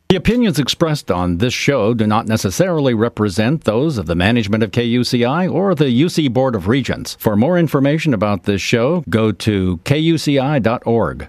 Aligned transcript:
The 0.08 0.16
opinions 0.16 0.58
expressed 0.58 1.12
on 1.12 1.38
this 1.38 1.54
show 1.54 1.94
do 1.94 2.08
not 2.08 2.26
necessarily 2.26 2.92
represent 2.92 3.62
those 3.62 3.98
of 3.98 4.06
the 4.06 4.16
management 4.16 4.64
of 4.64 4.72
KUCI 4.72 5.48
or 5.48 5.76
the 5.76 5.84
UC 5.84 6.32
Board 6.32 6.56
of 6.56 6.66
Regents. 6.66 7.14
For 7.20 7.36
more 7.36 7.56
information 7.56 8.12
about 8.12 8.42
this 8.42 8.60
show, 8.60 9.04
go 9.08 9.30
to 9.30 9.76
kuci.org. 9.84 11.28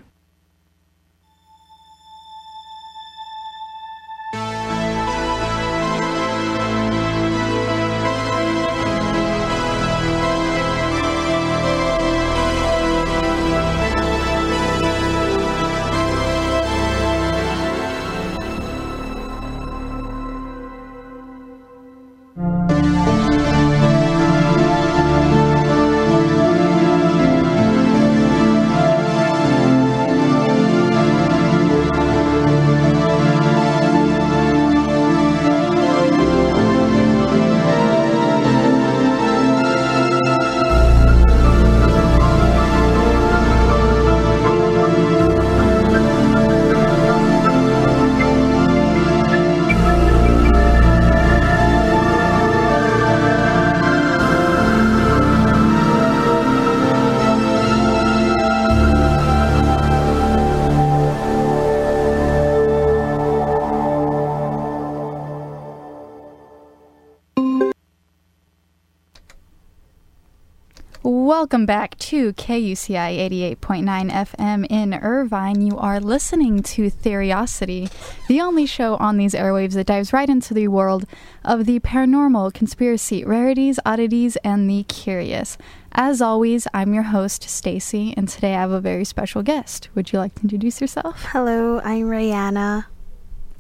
Welcome 71.52 71.66
back 71.66 71.98
to 71.98 72.32
KUCI 72.32 73.58
88.9 73.58 74.10
FM 74.10 74.66
in 74.70 74.94
Irvine. 74.94 75.60
You 75.60 75.78
are 75.78 76.00
listening 76.00 76.64
to 76.64 76.90
Theriosity, 76.90 77.92
the 78.30 78.40
only 78.40 78.66
show 78.66 78.96
on 78.96 79.18
these 79.18 79.34
airwaves 79.34 79.74
that 79.74 79.88
dives 79.88 80.14
right 80.14 80.30
into 80.30 80.54
the 80.54 80.70
world 80.70 81.06
of 81.44 81.66
the 81.66 81.82
paranormal, 81.82 82.54
conspiracy, 82.54 83.26
rarities, 83.26 83.82
oddities, 83.86 84.38
and 84.46 84.70
the 84.70 84.84
curious. 84.84 85.58
As 85.92 86.22
always, 86.22 86.70
I'm 86.74 86.94
your 86.94 87.04
host, 87.04 87.44
Stacy, 87.50 88.14
and 88.16 88.30
today 88.30 88.56
I 88.56 88.62
have 88.62 88.72
a 88.72 88.80
very 88.80 89.04
special 89.04 89.44
guest. 89.44 89.90
Would 89.94 90.14
you 90.14 90.20
like 90.20 90.36
to 90.36 90.44
introduce 90.44 90.80
yourself? 90.80 91.22
Hello, 91.34 91.82
I'm 91.82 92.06
Rihanna. 92.06 92.86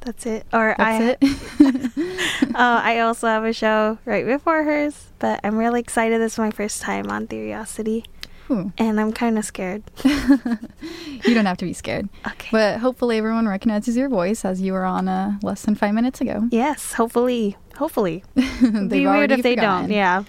That's 0.02 0.26
it. 0.26 0.46
Or 0.52 0.76
I, 0.80 1.16
it. 1.20 1.24
uh, 2.56 2.82
I 2.84 3.00
also 3.06 3.28
have 3.28 3.44
a 3.44 3.54
show 3.54 4.00
right 4.06 4.26
before 4.26 4.64
hers, 4.64 5.08
but 5.20 5.40
I'm 5.44 5.56
really 5.58 5.80
excited. 5.80 6.20
This 6.20 6.34
is 6.34 6.40
my 6.40 6.52
first 6.52 6.82
time 6.82 7.12
on 7.12 7.28
Theriosity, 7.28 8.06
Ooh. 8.50 8.72
and 8.80 9.00
I'm 9.00 9.12
kind 9.12 9.38
of 9.38 9.46
scared. 9.46 9.84
you 10.04 11.34
don't 11.36 11.46
have 11.46 11.58
to 11.58 11.66
be 11.66 11.74
scared. 11.74 12.10
Okay. 12.28 12.50
But 12.52 12.80
hopefully 12.80 13.20
everyone 13.20 13.48
recognizes 13.48 13.96
your 13.96 14.10
voice 14.10 14.44
as 14.44 14.60
you 14.60 14.74
were 14.74 14.86
on 14.86 15.08
uh, 15.08 15.38
less 15.44 15.62
than 15.64 15.76
five 15.76 15.94
minutes 15.94 16.20
ago. 16.20 16.48
yes, 16.52 16.94
hopefully, 16.94 17.56
hopefully. 17.78 18.24
They've 18.36 18.90
Be 18.90 19.06
weird 19.06 19.32
if 19.32 19.44
they 19.44 19.56
forgotten. 19.56 19.90
don't. 19.90 19.92
Yeah. 19.96 20.24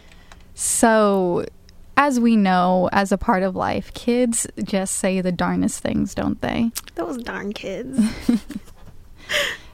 So, 0.54 1.46
as 1.96 2.20
we 2.20 2.36
know, 2.36 2.90
as 2.92 3.10
a 3.10 3.16
part 3.16 3.42
of 3.42 3.56
life, 3.56 3.90
kids 3.94 4.46
just 4.62 4.96
say 4.96 5.22
the 5.22 5.32
darnest 5.32 5.80
things, 5.80 6.14
don't 6.14 6.38
they? 6.42 6.70
Those 6.94 7.16
darn 7.22 7.54
kids. 7.54 7.98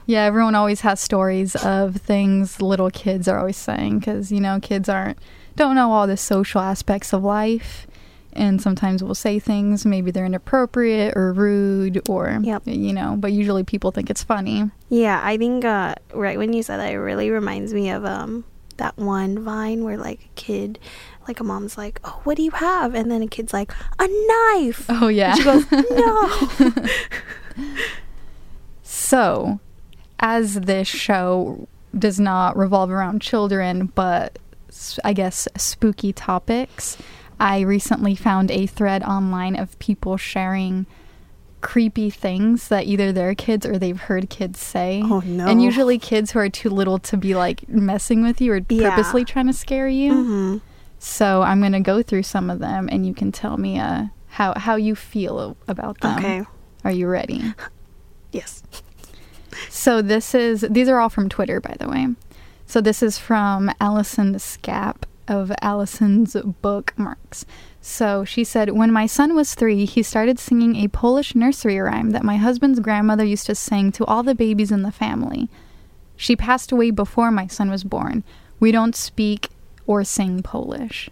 Yeah, 0.09 0.23
everyone 0.23 0.55
always 0.55 0.81
has 0.81 0.99
stories 0.99 1.55
of 1.57 1.97
things 1.97 2.63
little 2.63 2.89
kids 2.89 3.27
are 3.27 3.37
always 3.37 3.57
saying 3.57 3.99
because, 3.99 4.31
you 4.31 4.39
know, 4.41 4.59
kids 4.59 4.89
aren't, 4.89 5.19
don't 5.55 5.75
know 5.75 5.91
all 5.91 6.07
the 6.07 6.17
social 6.17 6.61
aspects 6.61 7.13
of 7.13 7.23
life. 7.23 7.85
And 8.33 8.59
sometimes 8.59 9.03
we'll 9.03 9.13
say 9.13 9.37
things, 9.37 9.85
maybe 9.85 10.09
they're 10.09 10.25
inappropriate 10.25 11.15
or 11.15 11.31
rude 11.31 12.01
or, 12.09 12.39
Yep. 12.41 12.63
you 12.65 12.91
know, 12.91 13.17
but 13.19 13.31
usually 13.33 13.63
people 13.63 13.91
think 13.91 14.09
it's 14.09 14.23
funny. 14.23 14.71
yeah, 14.89 15.21
I 15.23 15.37
think 15.37 15.63
uh, 15.63 15.93
right 16.11 16.39
when 16.39 16.53
you 16.53 16.63
said 16.63 16.77
that, 16.77 16.91
it 16.91 16.97
really 16.97 17.29
reminds 17.29 17.71
me 17.71 17.91
of 17.91 18.03
um 18.03 18.45
that 18.77 18.97
one 18.97 19.43
Vine 19.43 19.83
where 19.83 19.97
like 19.97 20.21
a 20.25 20.29
kid, 20.35 20.79
like 21.27 21.39
a 21.39 21.43
mom's 21.43 21.77
like, 21.77 21.99
"Oh, 22.03 22.19
what 22.23 22.35
do 22.37 22.41
you 22.43 22.51
have?" 22.51 22.95
and 22.95 23.11
then 23.11 23.21
a 23.21 23.27
kid's 23.27 23.53
like, 23.53 23.71
"A 23.99 24.07
knife." 24.07 24.85
Oh, 24.89 25.07
yeah. 25.09 25.35
And 25.35 25.37
she 25.37 25.43
goes, 25.43 25.65
"No." 25.91 26.87
So, 28.83 29.59
as 30.19 30.55
this 30.61 30.87
show 30.87 31.67
does 31.97 32.19
not 32.19 32.55
revolve 32.57 32.91
around 32.91 33.21
children, 33.21 33.87
but 33.95 34.37
I 35.03 35.13
guess 35.13 35.47
spooky 35.57 36.13
topics, 36.13 36.97
I 37.39 37.61
recently 37.61 38.15
found 38.15 38.51
a 38.51 38.65
thread 38.67 39.01
online 39.03 39.55
of 39.55 39.77
people 39.79 40.17
sharing 40.17 40.85
creepy 41.61 42.09
things 42.09 42.67
that 42.69 42.85
either 42.85 43.11
their 43.11 43.35
kids 43.35 43.65
or 43.65 43.77
they've 43.77 43.99
heard 43.99 44.29
kids 44.29 44.59
say. 44.59 45.01
Oh, 45.03 45.21
no. 45.25 45.47
And 45.47 45.61
usually 45.61 45.97
kids 45.97 46.31
who 46.31 46.39
are 46.39 46.49
too 46.49 46.69
little 46.69 46.99
to 46.99 47.17
be 47.17 47.35
like 47.35 47.67
messing 47.67 48.21
with 48.21 48.39
you 48.39 48.53
or 48.53 48.61
Yeah. 48.69 48.89
purposely 48.91 49.25
trying 49.25 49.47
to 49.47 49.53
scare 49.53 49.87
you. 49.89 50.13
hmm 50.23 50.57
So 50.99 51.41
I'm 51.41 51.59
going 51.59 51.73
to 51.73 51.79
go 51.79 52.01
through 52.03 52.23
some 52.23 52.49
of 52.49 52.59
them 52.59 52.87
and 52.91 53.05
you 53.05 53.13
can 53.13 53.31
tell 53.31 53.57
me 53.57 53.79
uh, 53.79 54.05
how 54.27 54.53
how 54.57 54.75
you 54.75 54.95
feel 54.95 55.57
about 55.67 55.99
them. 56.01 56.17
Okay. 56.19 56.43
Are 56.85 56.91
you 56.91 57.07
ready? 57.07 57.53
Yes. 58.31 58.63
So 59.69 60.01
this 60.01 60.33
is 60.33 60.65
these 60.69 60.87
are 60.87 60.99
all 60.99 61.09
from 61.09 61.29
Twitter, 61.29 61.59
by 61.59 61.75
the 61.79 61.89
way. 61.89 62.07
So 62.65 62.81
this 62.81 63.01
is 63.01 63.17
from 63.17 63.71
Allison 63.81 64.35
Scap 64.35 65.03
of 65.27 65.51
Allison's 65.61 66.35
bookmarks. 66.61 67.45
So 67.81 68.25
she 68.25 68.43
said, 68.43 68.71
When 68.71 68.91
my 68.91 69.05
son 69.05 69.35
was 69.35 69.55
three, 69.55 69.85
he 69.85 70.03
started 70.03 70.39
singing 70.39 70.75
a 70.75 70.87
Polish 70.87 71.35
nursery 71.35 71.79
rhyme 71.79 72.09
that 72.11 72.23
my 72.23 72.37
husband's 72.37 72.79
grandmother 72.79 73.23
used 73.23 73.45
to 73.45 73.55
sing 73.55 73.91
to 73.93 74.05
all 74.05 74.23
the 74.23 74.35
babies 74.35 74.71
in 74.71 74.81
the 74.81 74.91
family. 74.91 75.49
She 76.17 76.35
passed 76.35 76.71
away 76.71 76.91
before 76.91 77.31
my 77.31 77.47
son 77.47 77.69
was 77.69 77.83
born. 77.83 78.23
We 78.59 78.71
don't 78.71 78.95
speak 78.95 79.49
or 79.87 80.03
sing 80.03 80.43
Polish. 80.43 81.09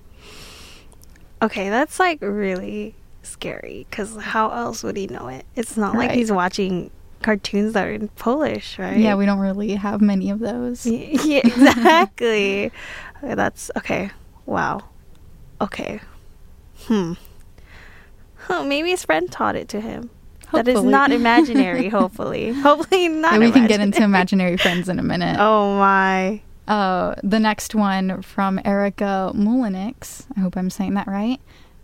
Okay, 1.41 1.69
that's 1.69 1.99
like 1.99 2.19
really 2.21 2.95
scary 3.21 3.85
because 3.89 4.17
how 4.17 4.51
else 4.51 4.83
would 4.83 4.97
he 4.97 5.07
know 5.07 5.27
it? 5.27 5.45
It's 5.55 5.77
not 5.77 5.95
like 5.95 6.11
he's 6.11 6.31
watching 6.31 6.91
cartoons 7.21 7.73
that 7.73 7.87
are 7.87 7.91
in 7.91 8.07
Polish, 8.09 8.77
right? 8.79 8.97
Yeah, 8.97 9.15
we 9.15 9.25
don't 9.25 9.39
really 9.39 9.75
have 9.75 10.01
many 10.01 10.29
of 10.29 10.39
those. 10.39 10.85
Yeah, 10.87 11.41
exactly. 11.43 12.71
Okay, 13.23 13.35
that's 13.35 13.71
okay. 13.77 14.11
Wow. 14.45 14.81
Okay. 15.59 15.99
Hmm. 16.83 17.13
Huh, 18.35 18.63
maybe 18.63 18.91
his 18.91 19.03
friend 19.03 19.29
taught 19.31 19.55
it 19.55 19.67
to 19.69 19.81
him. 19.81 20.09
That 20.53 20.67
is 20.67 20.83
not 20.83 21.11
imaginary. 21.11 21.89
hopefully, 21.99 22.53
hopefully 22.53 23.09
not. 23.09 23.33
And 23.33 23.43
we 23.43 23.51
can 23.51 23.67
get 23.67 23.81
into 23.81 24.03
imaginary. 24.03 24.53
imaginary 24.53 24.57
friends 24.57 24.89
in 24.89 24.99
a 24.99 25.03
minute. 25.03 25.37
Oh 25.39 25.77
my. 25.77 26.41
Uh, 26.67 27.15
the 27.23 27.39
next 27.39 27.75
one 27.75 28.21
from 28.21 28.59
Erica 28.63 29.31
Mulinix. 29.33 30.25
I 30.35 30.41
hope 30.41 30.55
I'm 30.57 30.69
saying 30.69 30.93
that 30.95 31.07
right. 31.07 31.39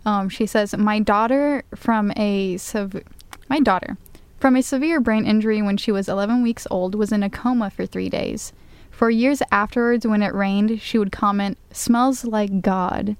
Um, 0.06 0.28
she 0.28 0.46
says, 0.46 0.76
"My 0.76 0.98
daughter 1.00 1.64
from 1.74 2.12
a 2.16 2.56
sub- 2.58 3.02
my 3.48 3.60
daughter 3.60 3.96
from 4.44 4.56
a 4.56 4.62
severe 4.62 5.00
brain 5.00 5.24
injury 5.24 5.62
when 5.62 5.78
she 5.78 5.90
was 5.90 6.06
11 6.06 6.42
weeks 6.42 6.66
old 6.70 6.94
was 6.94 7.12
in 7.12 7.22
a 7.22 7.30
coma 7.30 7.70
for 7.70 7.86
three 7.86 8.10
days. 8.10 8.52
For 8.90 9.08
years 9.08 9.40
afterwards, 9.50 10.06
when 10.06 10.22
it 10.22 10.34
rained, 10.34 10.82
she 10.82 10.98
would 10.98 11.10
comment, 11.10 11.56
"Smells 11.72 12.26
like 12.26 12.60
God." 12.60 13.16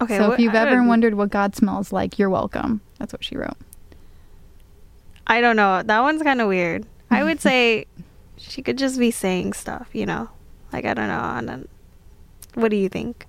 Okay. 0.00 0.16
so 0.16 0.28
what- 0.28 0.32
if 0.32 0.40
you've 0.40 0.54
ever 0.54 0.82
wondered 0.82 1.16
what 1.16 1.28
God 1.28 1.54
smells 1.54 1.92
like, 1.92 2.18
you're 2.18 2.30
welcome. 2.30 2.80
That's 2.98 3.12
what 3.12 3.22
she 3.22 3.36
wrote. 3.36 3.58
I 5.26 5.42
don't 5.42 5.56
know. 5.56 5.82
That 5.82 6.00
one's 6.00 6.22
kind 6.22 6.40
of 6.40 6.48
weird. 6.48 6.86
I 7.10 7.22
would 7.22 7.38
say 7.48 7.84
she 8.38 8.62
could 8.62 8.78
just 8.78 8.98
be 8.98 9.10
saying 9.10 9.52
stuff, 9.52 9.90
you 9.92 10.06
know? 10.06 10.30
Like, 10.72 10.86
I 10.86 10.94
don't 10.94 11.08
know. 11.08 11.20
I 11.20 11.42
don't, 11.44 11.68
what 12.54 12.70
do 12.70 12.76
you 12.78 12.88
think? 12.88 13.26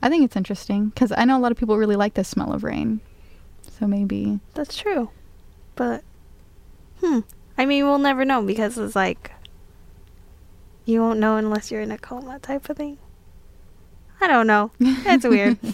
I 0.00 0.08
think 0.08 0.24
it's 0.24 0.36
interesting 0.36 0.90
because 0.90 1.10
I 1.10 1.24
know 1.24 1.36
a 1.36 1.40
lot 1.42 1.50
of 1.50 1.58
people 1.58 1.76
really 1.78 1.96
like 1.96 2.14
the 2.14 2.22
smell 2.22 2.52
of 2.52 2.62
rain. 2.62 3.00
So 3.78 3.86
maybe 3.86 4.40
That's 4.54 4.76
true. 4.76 5.10
But, 5.76 6.02
hmm. 7.00 7.20
I 7.56 7.64
mean, 7.64 7.84
we'll 7.86 7.98
never 7.98 8.24
know 8.24 8.42
because 8.42 8.76
it's 8.76 8.96
like, 8.96 9.32
You 10.84 11.00
won't 11.00 11.20
know 11.20 11.36
unless 11.36 11.70
you're 11.70 11.82
in 11.82 11.92
a 11.92 11.98
coma 11.98 12.38
type 12.40 12.68
of 12.68 12.76
thing. 12.76 12.98
I 14.20 14.26
don't 14.26 14.46
know. 14.46 14.72
It's 14.80 15.24
weird. 15.24 15.58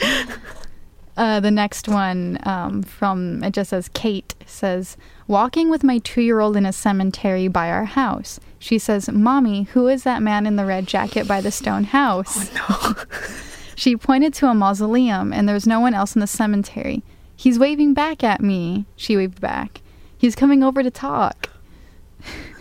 Uh, 1.14 1.40
the 1.40 1.50
next 1.50 1.88
one 1.88 2.38
um, 2.44 2.82
from 2.82 3.44
it 3.44 3.52
just 3.52 3.68
says 3.68 3.90
Kate 3.92 4.34
says 4.46 4.96
walking 5.26 5.68
with 5.68 5.84
my 5.84 5.98
two-year-old 5.98 6.56
in 6.56 6.64
a 6.64 6.72
cemetery 6.72 7.48
by 7.48 7.70
our 7.70 7.84
house. 7.84 8.40
She 8.58 8.78
says, 8.78 9.10
"Mommy, 9.10 9.64
who 9.64 9.88
is 9.88 10.04
that 10.04 10.22
man 10.22 10.46
in 10.46 10.56
the 10.56 10.64
red 10.64 10.86
jacket 10.86 11.28
by 11.28 11.42
the 11.42 11.50
stone 11.50 11.84
house?" 11.84 12.50
Oh 12.58 12.94
no. 12.96 13.18
She 13.74 13.96
pointed 13.96 14.32
to 14.34 14.48
a 14.48 14.54
mausoleum, 14.54 15.32
and 15.32 15.48
there's 15.48 15.66
no 15.66 15.80
one 15.80 15.94
else 15.94 16.14
in 16.14 16.20
the 16.20 16.26
cemetery. 16.26 17.02
He's 17.42 17.58
waving 17.58 17.92
back 17.94 18.22
at 18.22 18.40
me. 18.40 18.86
She 18.94 19.16
waved 19.16 19.40
back. 19.40 19.80
He's 20.16 20.36
coming 20.36 20.62
over 20.62 20.82
to 20.82 20.90
talk. 20.92 21.48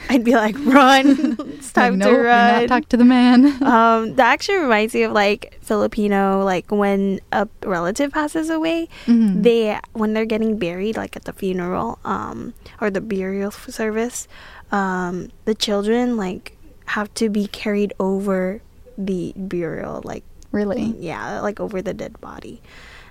I'd 0.10 0.24
be 0.24 0.34
like, 0.36 0.56
run. 0.66 1.06
it's 1.56 1.72
time 1.72 2.00
Like, 2.00 2.08
to 2.08 2.10
nope, 2.10 2.12
you're 2.18 2.24
run. 2.26 2.62
not 2.62 2.68
talk 2.68 2.90
to 2.90 2.98
the 2.98 3.06
man. 3.06 3.46
um, 3.64 4.16
that 4.16 4.34
actually 4.34 4.58
reminds 4.58 4.94
me 4.94 5.04
of 5.04 5.12
like 5.14 5.58
Filipino, 5.62 6.44
like 6.44 6.72
when 6.72 7.20
a 7.32 7.48
relative 7.64 8.12
passes 8.12 8.50
away, 8.50 8.90
Mhm. 9.06 9.44
they 9.44 9.80
when 9.94 10.14
they're 10.14 10.26
getting 10.26 10.58
buried, 10.58 10.98
like 10.98 11.16
at 11.16 11.26
the 11.26 11.34
funeral, 11.34 12.00
um, 12.04 12.54
or 12.82 12.90
the 12.90 13.00
burial 13.02 13.52
service, 13.52 14.28
um, 14.72 15.30
the 15.46 15.54
children 15.56 16.18
like 16.18 16.58
have 16.98 17.14
to 17.14 17.30
be 17.30 17.48
carried 17.48 17.94
over 18.00 18.62
the 18.98 19.34
burial, 19.38 20.02
like 20.04 20.24
really? 20.52 20.96
yeah, 21.00 21.40
like 21.40 21.60
over 21.62 21.82
the 21.82 21.94
dead 21.94 22.20
body, 22.20 22.60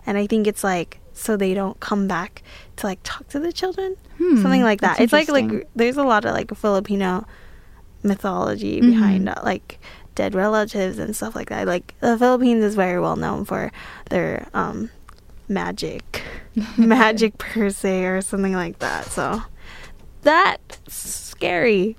and 0.05 0.19
I 0.19 0.26
think 0.26 0.46
it's 0.46 0.64
like 0.64 0.99
so 1.20 1.37
they 1.37 1.55
don't 1.55 1.78
come 1.81 2.08
back 2.08 2.43
to 2.76 2.87
like 2.87 2.99
talk 3.05 3.28
to 3.28 3.38
the 3.38 3.52
children, 3.52 3.96
Hmm, 4.19 4.40
something 4.43 4.62
like 4.62 4.81
that. 4.81 5.00
It's 5.00 5.12
like 5.12 5.28
like 5.28 5.69
there's 5.76 5.96
a 5.96 6.02
lot 6.05 6.25
of 6.25 6.32
like 6.34 6.55
Filipino 6.55 7.26
mythology 8.02 8.81
Mhm. 8.81 8.87
behind 8.87 9.28
uh, 9.28 9.34
like 9.44 9.78
dead 10.14 10.34
relatives 10.34 10.99
and 10.99 11.14
stuff 11.14 11.34
like 11.34 11.49
that. 11.50 11.67
Like 11.67 11.94
the 12.00 12.19
Philippines 12.19 12.64
is 12.64 12.75
very 12.75 13.00
well 13.00 13.17
known 13.17 13.44
for 13.44 13.70
their 14.08 14.46
um 14.55 14.90
magic, 15.49 16.22
magic 16.78 17.37
per 17.38 17.70
se 17.70 18.05
or 18.06 18.20
something 18.22 18.52
like 18.55 18.78
that. 18.81 19.06
So 19.06 19.43
that's 20.22 20.78
scary. 20.88 21.96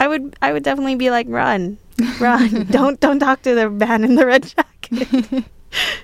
I 0.00 0.06
would 0.08 0.36
I 0.42 0.52
would 0.52 0.62
definitely 0.62 0.94
be 0.96 1.10
like 1.10 1.26
run, 1.28 1.78
run. 2.20 2.64
don't 2.70 2.98
don't 3.00 3.18
talk 3.18 3.42
to 3.42 3.54
the 3.54 3.68
man 3.70 4.04
in 4.04 4.14
the 4.14 4.26
red 4.26 4.44
jacket. 4.54 5.44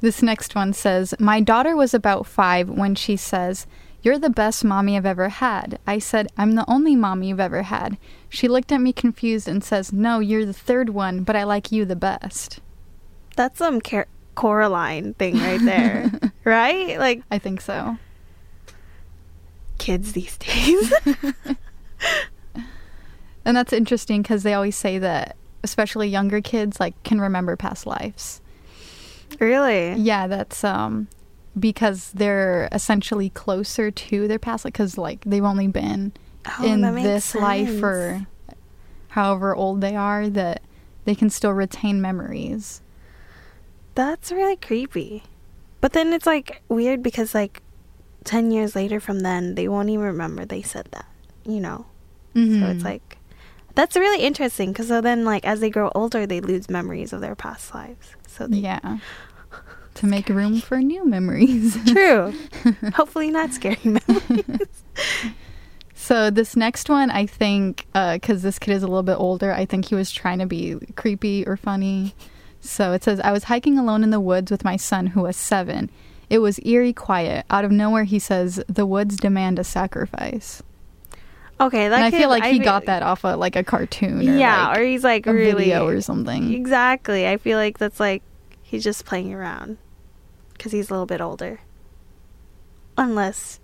This 0.00 0.22
next 0.22 0.54
one 0.54 0.72
says, 0.72 1.14
My 1.18 1.40
daughter 1.40 1.76
was 1.76 1.92
about 1.94 2.26
five 2.26 2.68
when 2.70 2.94
she 2.94 3.16
says, 3.16 3.66
You're 4.02 4.18
the 4.18 4.30
best 4.30 4.64
mommy 4.64 4.96
I've 4.96 5.06
ever 5.06 5.28
had. 5.28 5.78
I 5.86 5.98
said, 5.98 6.28
I'm 6.36 6.52
the 6.54 6.64
only 6.68 6.94
mommy 6.94 7.28
you've 7.28 7.40
ever 7.40 7.62
had. 7.62 7.98
She 8.28 8.46
looked 8.48 8.70
at 8.70 8.80
me 8.80 8.92
confused 8.92 9.48
and 9.48 9.62
says, 9.64 9.92
No, 9.92 10.20
you're 10.20 10.46
the 10.46 10.52
third 10.52 10.90
one, 10.90 11.22
but 11.24 11.34
I 11.36 11.44
like 11.44 11.72
you 11.72 11.84
the 11.84 11.96
best. 11.96 12.60
That's 13.36 13.58
some 13.58 13.80
Car- 13.80 14.08
Coraline 14.34 15.14
thing 15.14 15.38
right 15.38 15.60
there, 15.64 16.10
right? 16.44 16.98
Like 16.98 17.22
I 17.30 17.38
think 17.38 17.60
so. 17.60 17.98
kids 19.78 20.12
these 20.12 20.36
days. 20.36 20.92
And 23.44 23.56
that's 23.56 23.72
interesting 23.72 24.20
because 24.20 24.42
they 24.42 24.52
always 24.52 24.76
say 24.76 24.98
that, 24.98 25.34
especially 25.64 26.06
younger 26.08 26.42
kids, 26.42 26.78
like 26.78 27.02
can 27.02 27.18
remember 27.18 27.56
past 27.56 27.86
lives. 27.86 28.42
Really? 29.40 29.94
Yeah, 29.94 30.26
that's 30.26 30.64
um 30.64 31.08
because 31.58 32.12
they're 32.12 32.68
essentially 32.72 33.30
closer 33.30 33.90
to 33.90 34.28
their 34.28 34.38
past, 34.38 34.64
because 34.64 34.96
like 34.98 35.24
they've 35.24 35.44
only 35.44 35.66
been 35.68 36.12
Oh, 36.58 36.64
in 36.64 36.80
this 36.94 37.34
life 37.34 37.68
sense. 37.68 37.80
for 37.80 38.26
however 39.08 39.54
old 39.54 39.80
they 39.80 39.96
are 39.96 40.28
that 40.30 40.62
they 41.04 41.14
can 41.14 41.30
still 41.30 41.52
retain 41.52 42.00
memories. 42.00 42.80
That's 43.94 44.30
really 44.30 44.56
creepy. 44.56 45.24
But 45.80 45.92
then 45.92 46.12
it's 46.12 46.26
like 46.26 46.62
weird 46.68 47.02
because 47.02 47.34
like 47.34 47.62
10 48.24 48.50
years 48.50 48.76
later 48.76 49.00
from 49.00 49.20
then, 49.20 49.54
they 49.54 49.68
won't 49.68 49.88
even 49.90 50.04
remember 50.04 50.44
they 50.44 50.62
said 50.62 50.88
that, 50.92 51.06
you 51.44 51.60
know? 51.60 51.86
So 52.34 52.40
it's 52.40 52.82
Mhm. 52.82 52.84
like 52.84 53.18
that's 53.74 53.96
really 53.96 54.22
interesting 54.22 54.70
because 54.72 54.88
so 54.88 55.00
then 55.00 55.24
like 55.24 55.44
as 55.44 55.60
they 55.60 55.70
grow 55.70 55.90
older, 55.94 56.26
they 56.26 56.40
lose 56.40 56.68
memories 56.68 57.12
of 57.12 57.20
their 57.20 57.34
past 57.34 57.74
lives. 57.74 58.14
So 58.26 58.46
they, 58.46 58.58
yeah, 58.58 58.98
to 59.98 60.06
make 60.06 60.28
room 60.28 60.60
for 60.60 60.78
new 60.78 61.04
memories. 61.04 61.76
true. 61.92 62.32
Hopefully 62.94 63.30
not 63.30 63.52
scary 63.52 63.78
memories. 63.84 64.68
So 65.94 66.30
this 66.30 66.56
next 66.56 66.88
one, 66.88 67.10
I 67.10 67.26
think, 67.26 67.86
uh, 67.94 68.14
because 68.14 68.42
this 68.42 68.58
kid 68.58 68.72
is 68.72 68.82
a 68.82 68.86
little 68.86 69.02
bit 69.02 69.16
older, 69.16 69.52
I 69.52 69.64
think 69.64 69.86
he 69.86 69.94
was 69.96 70.10
trying 70.12 70.38
to 70.38 70.46
be 70.46 70.76
creepy 70.94 71.46
or 71.46 71.56
funny. 71.56 72.14
So 72.60 72.92
it 72.92 73.02
says, 73.02 73.18
I 73.20 73.32
was 73.32 73.44
hiking 73.44 73.76
alone 73.78 74.04
in 74.04 74.10
the 74.10 74.20
woods 74.20 74.50
with 74.50 74.64
my 74.64 74.76
son, 74.76 75.08
who 75.08 75.22
was 75.22 75.36
seven. 75.36 75.90
It 76.30 76.38
was 76.38 76.60
eerie 76.64 76.92
quiet. 76.92 77.44
Out 77.50 77.64
of 77.64 77.72
nowhere, 77.72 78.04
he 78.04 78.18
says, 78.18 78.62
"The 78.68 78.84
woods 78.84 79.16
demand 79.16 79.58
a 79.58 79.64
sacrifice." 79.64 80.62
Okay, 81.58 81.88
that 81.88 81.94
and 81.96 82.04
I 82.04 82.10
kid- 82.10 82.18
feel 82.18 82.28
like 82.28 82.44
he 82.44 82.58
got 82.58 82.84
that 82.84 83.02
off 83.02 83.24
of 83.24 83.38
like 83.38 83.56
a 83.56 83.64
cartoon, 83.64 84.20
or 84.20 84.36
yeah, 84.36 84.68
like 84.68 84.78
or 84.78 84.82
he's 84.82 85.04
like 85.04 85.26
a 85.26 85.32
really 85.32 85.64
video 85.64 85.86
or 85.86 86.00
something. 86.02 86.52
Exactly. 86.52 87.26
I 87.26 87.38
feel 87.38 87.56
like 87.56 87.78
that's 87.78 87.98
like 87.98 88.22
he's 88.62 88.84
just 88.84 89.06
playing 89.06 89.32
around 89.32 89.78
because 90.58 90.72
he's 90.72 90.90
a 90.90 90.92
little 90.92 91.06
bit 91.06 91.20
older. 91.22 91.60
Unless 92.98 93.60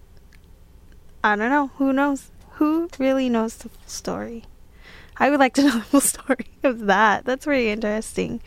I 1.23 1.37
don't 1.37 1.51
know. 1.51 1.69
Who 1.79 1.93
knows? 1.93 2.31
Who 2.53 2.89
really 2.99 3.29
knows 3.29 3.57
the 3.57 3.69
full 3.69 3.81
story? 3.87 4.45
I 5.17 5.29
would 5.31 5.41
like 5.41 5.55
to 5.55 5.63
know 5.65 5.71
the 5.73 5.81
full 5.81 6.01
story 6.01 6.47
of 6.63 6.87
that. 6.87 7.25
That's 7.25 7.47
really 7.47 7.71
interesting. 7.71 8.41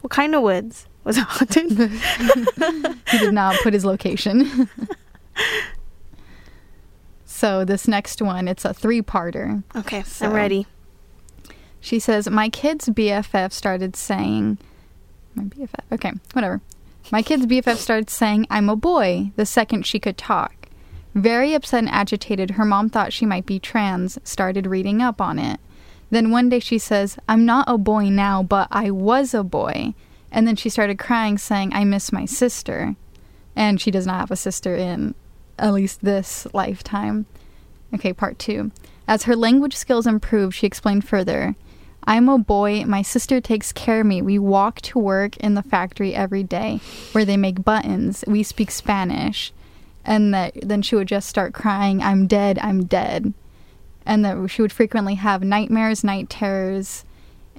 What 0.00 0.10
kind 0.10 0.34
of 0.34 0.42
woods 0.42 0.86
was 1.04 1.18
it 1.18 1.24
haunted? 1.28 1.70
he 3.10 3.18
did 3.18 3.34
not 3.34 3.56
put 3.62 3.72
his 3.74 3.84
location. 3.84 4.68
so 7.24 7.64
this 7.64 7.86
next 7.88 8.20
one, 8.22 8.48
it's 8.48 8.64
a 8.64 8.74
three-parter. 8.74 9.62
okay, 9.76 10.02
So- 10.02 10.26
I'm 10.26 10.32
ready. 10.32 10.66
She 11.82 11.98
says, 11.98 12.28
My 12.28 12.48
kid's 12.50 12.88
BFF 12.90 13.52
started 13.52 13.96
saying, 13.96 14.58
My 15.34 15.44
BFF, 15.44 15.80
okay, 15.92 16.12
whatever. 16.34 16.60
My 17.10 17.22
kid's 17.22 17.46
BFF 17.46 17.76
started 17.76 18.10
saying, 18.10 18.46
I'm 18.50 18.68
a 18.68 18.76
boy, 18.76 19.32
the 19.36 19.46
second 19.46 19.84
she 19.84 19.98
could 19.98 20.16
talk. 20.16 20.68
Very 21.14 21.54
upset 21.54 21.80
and 21.80 21.88
agitated, 21.88 22.52
her 22.52 22.64
mom 22.64 22.88
thought 22.88 23.12
she 23.12 23.26
might 23.26 23.46
be 23.46 23.58
trans, 23.58 24.18
started 24.22 24.66
reading 24.66 25.02
up 25.02 25.20
on 25.20 25.38
it. 25.38 25.58
Then 26.10 26.30
one 26.30 26.48
day 26.48 26.60
she 26.60 26.78
says, 26.78 27.18
I'm 27.28 27.44
not 27.44 27.64
a 27.68 27.78
boy 27.78 28.10
now, 28.10 28.42
but 28.42 28.68
I 28.70 28.90
was 28.90 29.34
a 29.34 29.42
boy. 29.42 29.94
And 30.30 30.46
then 30.46 30.56
she 30.56 30.68
started 30.68 30.98
crying, 30.98 31.38
saying, 31.38 31.72
I 31.72 31.84
miss 31.84 32.12
my 32.12 32.26
sister. 32.26 32.94
And 33.56 33.80
she 33.80 33.90
does 33.90 34.06
not 34.06 34.20
have 34.20 34.30
a 34.30 34.36
sister 34.36 34.76
in 34.76 35.14
at 35.58 35.72
least 35.72 36.02
this 36.02 36.46
lifetime. 36.52 37.26
Okay, 37.94 38.12
part 38.12 38.38
two. 38.38 38.70
As 39.08 39.24
her 39.24 39.34
language 39.34 39.76
skills 39.76 40.06
improved, 40.06 40.54
she 40.54 40.66
explained 40.66 41.04
further 41.04 41.56
I'm 42.10 42.28
a 42.28 42.38
boy. 42.38 42.84
My 42.86 43.02
sister 43.02 43.40
takes 43.40 43.70
care 43.70 44.00
of 44.00 44.06
me. 44.06 44.20
We 44.20 44.36
walk 44.36 44.80
to 44.80 44.98
work 44.98 45.36
in 45.36 45.54
the 45.54 45.62
factory 45.62 46.12
every 46.12 46.42
day 46.42 46.80
where 47.12 47.24
they 47.24 47.36
make 47.36 47.64
buttons. 47.64 48.24
We 48.26 48.42
speak 48.42 48.72
Spanish. 48.72 49.52
And 50.04 50.34
that 50.34 50.54
then 50.60 50.82
she 50.82 50.96
would 50.96 51.06
just 51.06 51.28
start 51.28 51.54
crying, 51.54 52.02
I'm 52.02 52.26
dead, 52.26 52.58
I'm 52.60 52.86
dead. 52.86 53.32
And 54.04 54.24
that 54.24 54.48
she 54.48 54.60
would 54.60 54.72
frequently 54.72 55.14
have 55.14 55.44
nightmares, 55.44 56.02
night 56.02 56.28
terrors. 56.28 57.04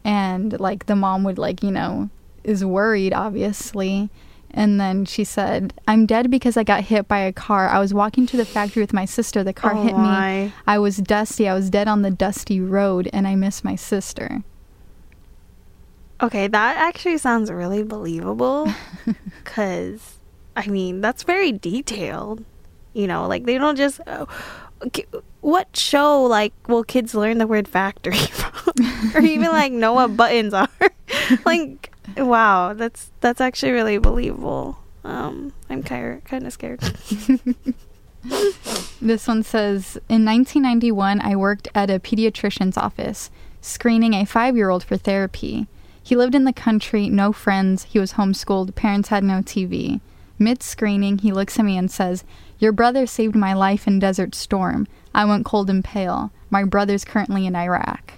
And 0.03 0.60
like 0.60 0.88
the 0.88 0.98
mom 0.98 1.24
would, 1.24 1.38
like, 1.38 1.63
you 1.63 1.72
know, 1.72 2.10
is 2.43 2.65
worried, 2.65 3.13
obviously. 3.13 4.10
And 4.53 4.79
then 4.79 5.05
she 5.05 5.24
said, 5.24 5.74
I'm 5.88 6.05
dead 6.05 6.29
because 6.29 6.58
I 6.58 6.63
got 6.63 6.84
hit 6.84 7.08
by 7.08 7.20
a 7.20 7.31
car. 7.31 7.70
I 7.70 7.79
was 7.79 7.93
walking 7.93 8.25
to 8.27 8.38
the 8.38 8.46
factory 8.46 8.81
with 8.84 8.93
my 8.93 9.05
sister. 9.05 9.43
The 9.43 9.53
car 9.53 9.74
Oh 9.75 9.81
hit 9.84 9.96
me. 9.96 10.01
my. 10.03 10.53
I 10.67 10.77
was 10.79 10.98
dusty. 10.98 11.48
I 11.48 11.53
was 11.53 11.70
dead 11.70 11.88
on 11.88 12.01
the 12.01 12.12
dusty 12.12 12.60
road, 12.60 13.10
and 13.13 13.27
I 13.27 13.36
miss 13.36 13.63
my 13.63 13.75
sister. 13.75 14.43
Okay, 16.22 16.48
that 16.48 16.77
actually 16.77 17.17
sounds 17.17 17.50
really 17.51 17.84
believable. 17.84 18.72
Because, 19.43 20.20
I 20.55 20.67
mean, 20.67 21.01
that's 21.01 21.24
very 21.24 21.51
detailed. 21.51 22.43
You 22.93 23.08
know, 23.08 23.27
like 23.27 23.46
they 23.46 23.58
don't 23.58 23.75
just. 23.77 24.00
Oh, 24.05 24.27
what 25.41 25.75
show, 25.75 26.23
like, 26.23 26.53
will 26.67 26.83
kids 26.83 27.13
learn 27.13 27.38
the 27.38 27.47
word 27.47 27.67
factory 27.67 28.17
from? 28.17 28.73
or 29.15 29.21
even, 29.21 29.50
like, 29.50 29.71
know 29.71 29.93
what 29.93 30.15
buttons 30.17 30.53
are? 30.53 30.69
like, 31.45 31.93
wow, 32.17 32.73
that's 32.73 33.11
that's 33.21 33.41
actually 33.41 33.71
really 33.71 33.97
believable. 33.97 34.77
Um, 35.03 35.53
I'm 35.69 35.83
kind 35.83 36.23
kind 36.25 36.45
of 36.45 36.53
scared. 36.53 36.81
This 39.01 39.27
one 39.27 39.41
says 39.41 39.95
In 40.09 40.25
1991, 40.25 41.21
I 41.21 41.35
worked 41.35 41.67
at 41.73 41.89
a 41.89 42.00
pediatrician's 42.00 42.77
office, 42.77 43.31
screening 43.61 44.13
a 44.13 44.25
five 44.25 44.55
year 44.55 44.69
old 44.69 44.83
for 44.83 44.95
therapy. 44.95 45.67
He 46.03 46.15
lived 46.15 46.35
in 46.35 46.43
the 46.43 46.53
country, 46.53 47.09
no 47.09 47.31
friends, 47.33 47.83
he 47.85 47.97
was 47.97 48.13
homeschooled, 48.13 48.75
parents 48.75 49.09
had 49.09 49.23
no 49.23 49.41
TV. 49.41 50.01
Mid 50.38 50.61
screening, 50.61 51.19
he 51.19 51.31
looks 51.31 51.57
at 51.57 51.65
me 51.65 51.77
and 51.77 51.89
says, 51.89 52.23
Your 52.62 52.72
brother 52.72 53.06
saved 53.06 53.36
my 53.36 53.53
life 53.53 53.88
in 53.88 54.00
Desert 54.00 54.36
Storm. 54.36 54.88
I 55.13 55.25
went 55.25 55.46
cold 55.46 55.70
and 55.70 55.84
pale. 55.84 56.32
My 56.50 56.63
brother's 56.63 57.03
currently 57.03 57.46
in 57.46 57.56
Iraq. 57.58 58.13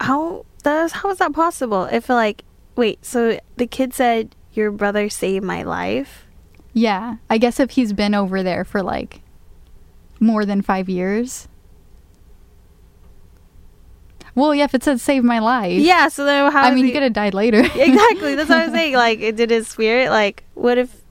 how 0.00 0.46
does 0.62 0.92
how 0.92 1.10
is 1.10 1.18
that 1.18 1.32
possible? 1.32 1.84
If 1.84 2.08
like 2.08 2.44
wait, 2.76 3.04
so 3.04 3.38
the 3.56 3.66
kid 3.66 3.92
said 3.92 4.34
your 4.52 4.70
brother 4.70 5.08
saved 5.08 5.44
my 5.44 5.62
life. 5.62 6.26
Yeah, 6.72 7.16
I 7.28 7.38
guess 7.38 7.60
if 7.60 7.72
he's 7.72 7.92
been 7.92 8.14
over 8.14 8.42
there 8.42 8.64
for 8.64 8.82
like 8.82 9.20
more 10.20 10.44
than 10.44 10.62
five 10.62 10.88
years. 10.88 11.48
Well, 14.34 14.54
yeah, 14.54 14.64
if 14.64 14.74
it 14.74 14.84
said 14.84 15.00
save 15.00 15.24
my 15.24 15.40
life. 15.40 15.80
Yeah, 15.80 16.08
so 16.08 16.24
then 16.24 16.52
how? 16.52 16.62
I 16.62 16.70
mean, 16.70 16.84
he, 16.84 16.90
he 16.90 16.92
could 16.92 17.02
have 17.02 17.12
died 17.12 17.34
later. 17.34 17.58
exactly. 17.74 18.36
That's 18.36 18.48
what 18.48 18.58
I 18.58 18.64
was 18.64 18.72
saying. 18.74 18.94
Like, 18.94 19.20
it 19.20 19.34
did 19.36 19.50
his 19.50 19.66
spirit. 19.66 20.10
Like, 20.10 20.44
what 20.54 20.78
if 20.78 21.02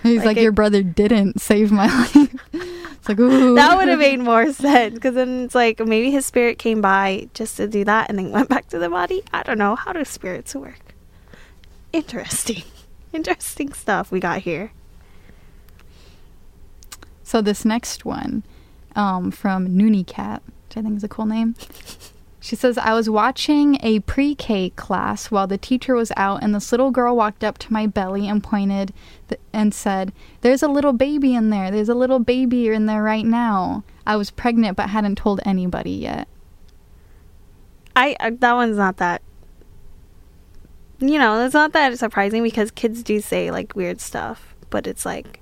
He's 0.02 0.18
Like 0.18 0.26
like, 0.26 0.36
it- 0.38 0.42
your 0.42 0.52
brother 0.52 0.82
didn't 0.82 1.40
save 1.40 1.70
my 1.72 1.86
life. 1.98 2.16
it's 2.52 3.08
like, 3.08 3.18
ooh. 3.20 3.54
that 3.54 3.76
would 3.76 3.88
have 3.88 3.98
made 3.98 4.20
more 4.20 4.52
sense? 4.52 4.94
Because 4.94 5.14
then 5.14 5.44
it's 5.44 5.54
like 5.54 5.78
maybe 5.80 6.10
his 6.10 6.24
spirit 6.26 6.58
came 6.58 6.80
by 6.80 7.28
just 7.34 7.56
to 7.58 7.66
do 7.68 7.84
that 7.84 8.08
and 8.08 8.18
then 8.18 8.30
went 8.30 8.48
back 8.48 8.68
to 8.68 8.78
the 8.78 8.88
body. 8.88 9.22
I 9.32 9.42
don't 9.42 9.58
know. 9.58 9.74
How 9.76 9.92
do 9.92 10.04
spirits 10.04 10.54
work? 10.54 10.94
Interesting, 11.92 12.62
interesting 13.12 13.72
stuff 13.72 14.10
we 14.12 14.20
got 14.20 14.40
here. 14.42 14.72
So 17.22 17.40
this 17.40 17.64
next 17.64 18.04
one, 18.04 18.42
um, 18.96 19.30
from 19.30 19.68
Noonie 19.68 20.06
Cat, 20.06 20.42
which 20.68 20.76
I 20.76 20.82
think 20.82 20.96
is 20.96 21.04
a 21.04 21.08
cool 21.08 21.26
name. 21.26 21.54
She 22.42 22.56
says, 22.56 22.78
I 22.78 22.94
was 22.94 23.10
watching 23.10 23.76
a 23.82 24.00
pre 24.00 24.34
K 24.34 24.70
class 24.70 25.30
while 25.30 25.46
the 25.46 25.58
teacher 25.58 25.94
was 25.94 26.10
out, 26.16 26.42
and 26.42 26.54
this 26.54 26.72
little 26.72 26.90
girl 26.90 27.14
walked 27.14 27.44
up 27.44 27.58
to 27.58 27.72
my 27.72 27.86
belly 27.86 28.26
and 28.26 28.42
pointed 28.42 28.94
th- 29.28 29.40
and 29.52 29.74
said, 29.74 30.12
There's 30.40 30.62
a 30.62 30.68
little 30.68 30.94
baby 30.94 31.34
in 31.34 31.50
there. 31.50 31.70
There's 31.70 31.90
a 31.90 31.94
little 31.94 32.18
baby 32.18 32.68
in 32.68 32.86
there 32.86 33.02
right 33.02 33.26
now. 33.26 33.84
I 34.06 34.16
was 34.16 34.30
pregnant 34.30 34.78
but 34.78 34.88
hadn't 34.88 35.18
told 35.18 35.40
anybody 35.44 35.90
yet. 35.92 36.28
I, 37.94 38.16
I 38.18 38.30
that 38.30 38.54
one's 38.54 38.78
not 38.78 38.96
that. 38.96 39.20
You 40.98 41.18
know, 41.18 41.44
it's 41.44 41.54
not 41.54 41.72
that 41.72 41.98
surprising 41.98 42.42
because 42.42 42.70
kids 42.70 43.02
do 43.02 43.20
say 43.20 43.50
like 43.50 43.76
weird 43.76 44.00
stuff, 44.00 44.54
but 44.70 44.86
it's 44.86 45.04
like 45.04 45.40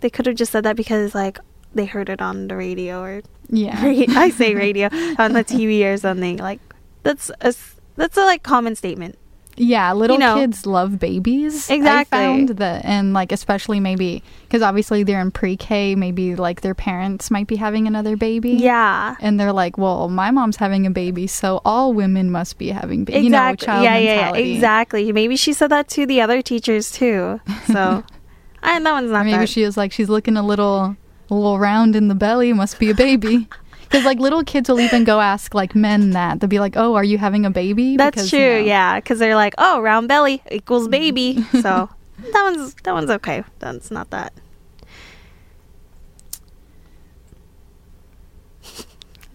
they 0.00 0.10
could 0.10 0.26
have 0.26 0.36
just 0.36 0.50
said 0.50 0.64
that 0.64 0.76
because 0.76 1.14
like 1.14 1.38
they 1.74 1.84
heard 1.86 2.08
it 2.08 2.20
on 2.20 2.48
the 2.48 2.56
radio 2.56 3.00
or 3.02 3.22
Yeah. 3.48 3.78
I 3.82 4.30
say 4.30 4.54
radio 4.66 4.88
on 5.18 5.32
the 5.32 5.44
TV 5.44 5.84
or 5.84 5.96
something. 5.96 6.36
Like 6.38 6.60
that's 7.02 7.30
a 7.40 7.54
that's 7.96 8.16
a 8.16 8.24
like 8.24 8.42
common 8.42 8.74
statement. 8.76 9.16
Yeah, 9.56 9.92
little 9.92 10.16
know. 10.16 10.36
kids 10.36 10.64
love 10.64 10.98
babies. 10.98 11.68
Exactly. 11.68 12.18
I 12.18 12.22
found 12.22 12.48
that, 12.50 12.82
and 12.86 13.12
like 13.12 13.30
especially 13.30 13.78
maybe 13.78 14.22
because 14.44 14.62
obviously 14.62 15.02
they're 15.02 15.20
in 15.20 15.30
pre-K, 15.30 15.96
maybe 15.96 16.34
like 16.34 16.62
their 16.62 16.74
parents 16.74 17.30
might 17.30 17.46
be 17.46 17.56
having 17.56 17.86
another 17.86 18.16
baby. 18.16 18.52
Yeah. 18.52 19.16
and 19.20 19.38
they're 19.38 19.52
like, 19.52 19.76
"Well, 19.76 20.08
my 20.08 20.30
mom's 20.30 20.56
having 20.56 20.86
a 20.86 20.90
baby, 20.90 21.26
so 21.26 21.60
all 21.64 21.92
women 21.92 22.30
must 22.30 22.56
be 22.56 22.68
having 22.70 23.04
babies." 23.04 23.24
You 23.24 23.30
know, 23.30 23.36
Exactly. 23.50 23.66
child 23.66 23.84
yeah, 23.84 23.98
yeah, 23.98 24.32
yeah, 24.32 24.36
exactly. 24.38 25.12
Maybe 25.12 25.36
she 25.36 25.52
said 25.52 25.68
that 25.70 25.88
to 25.88 26.06
the 26.06 26.22
other 26.22 26.40
teachers 26.40 26.90
too. 26.90 27.40
So, 27.66 28.02
and 28.62 28.86
that 28.86 28.92
one's 28.92 29.10
Or 29.10 29.14
not 29.14 29.26
maybe 29.26 29.38
that. 29.38 29.48
she 29.50 29.64
was 29.66 29.76
like, 29.76 29.92
"She's 29.92 30.08
looking 30.08 30.38
a 30.38 30.42
little, 30.46 30.96
little 31.34 31.58
round 31.58 31.94
in 31.96 32.08
the 32.08 32.14
belly. 32.14 32.52
Must 32.52 32.78
be 32.78 32.90
a 32.90 32.94
baby." 32.94 33.48
Because 33.90 34.04
like 34.04 34.20
little 34.20 34.44
kids 34.44 34.68
will 34.68 34.78
even 34.78 35.02
go 35.02 35.20
ask 35.20 35.52
like 35.52 35.74
men 35.74 36.10
that 36.10 36.38
they'll 36.38 36.46
be 36.46 36.60
like, 36.60 36.76
"Oh, 36.76 36.94
are 36.94 37.02
you 37.02 37.18
having 37.18 37.44
a 37.44 37.50
baby?" 37.50 37.96
That's 37.96 38.14
Because, 38.14 38.30
true. 38.30 38.38
you 38.38 38.48
know, 38.52 38.58
Yeah, 38.60 39.00
because 39.00 39.18
they're 39.18 39.34
like, 39.34 39.52
oh, 39.58 39.80
round 39.80 40.06
belly 40.06 40.40
equals 40.48 40.86
baby. 40.86 41.42
so 41.60 41.88
that 42.32 42.42
one's 42.44 42.74
that 42.84 42.92
one's 42.92 43.10
okay. 43.10 43.42
That's 43.58 43.90
not 43.90 44.10
that. 44.10 44.32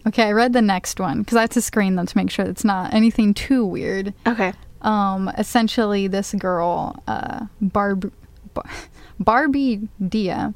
Okay, 0.08 0.24
I 0.24 0.32
read 0.32 0.54
the 0.54 0.62
next 0.62 1.00
one 1.00 1.20
because 1.20 1.36
I 1.36 1.42
have 1.42 1.50
to 1.52 1.62
screen 1.62 1.96
them 1.96 2.06
to 2.06 2.18
make 2.18 2.30
sure 2.30 2.46
it's 2.46 2.64
not 2.64 2.94
anything 2.94 3.34
too 3.34 3.66
weird. 3.66 4.14
Okay. 4.28 4.54
um, 4.82 5.30
essentially 5.38 6.08
this 6.08 6.34
girl, 6.34 7.02
uh, 7.08 7.48
Barb, 7.60 8.12
Bar- 8.54 8.70
Barbie 9.20 9.90
Dia, 10.08 10.54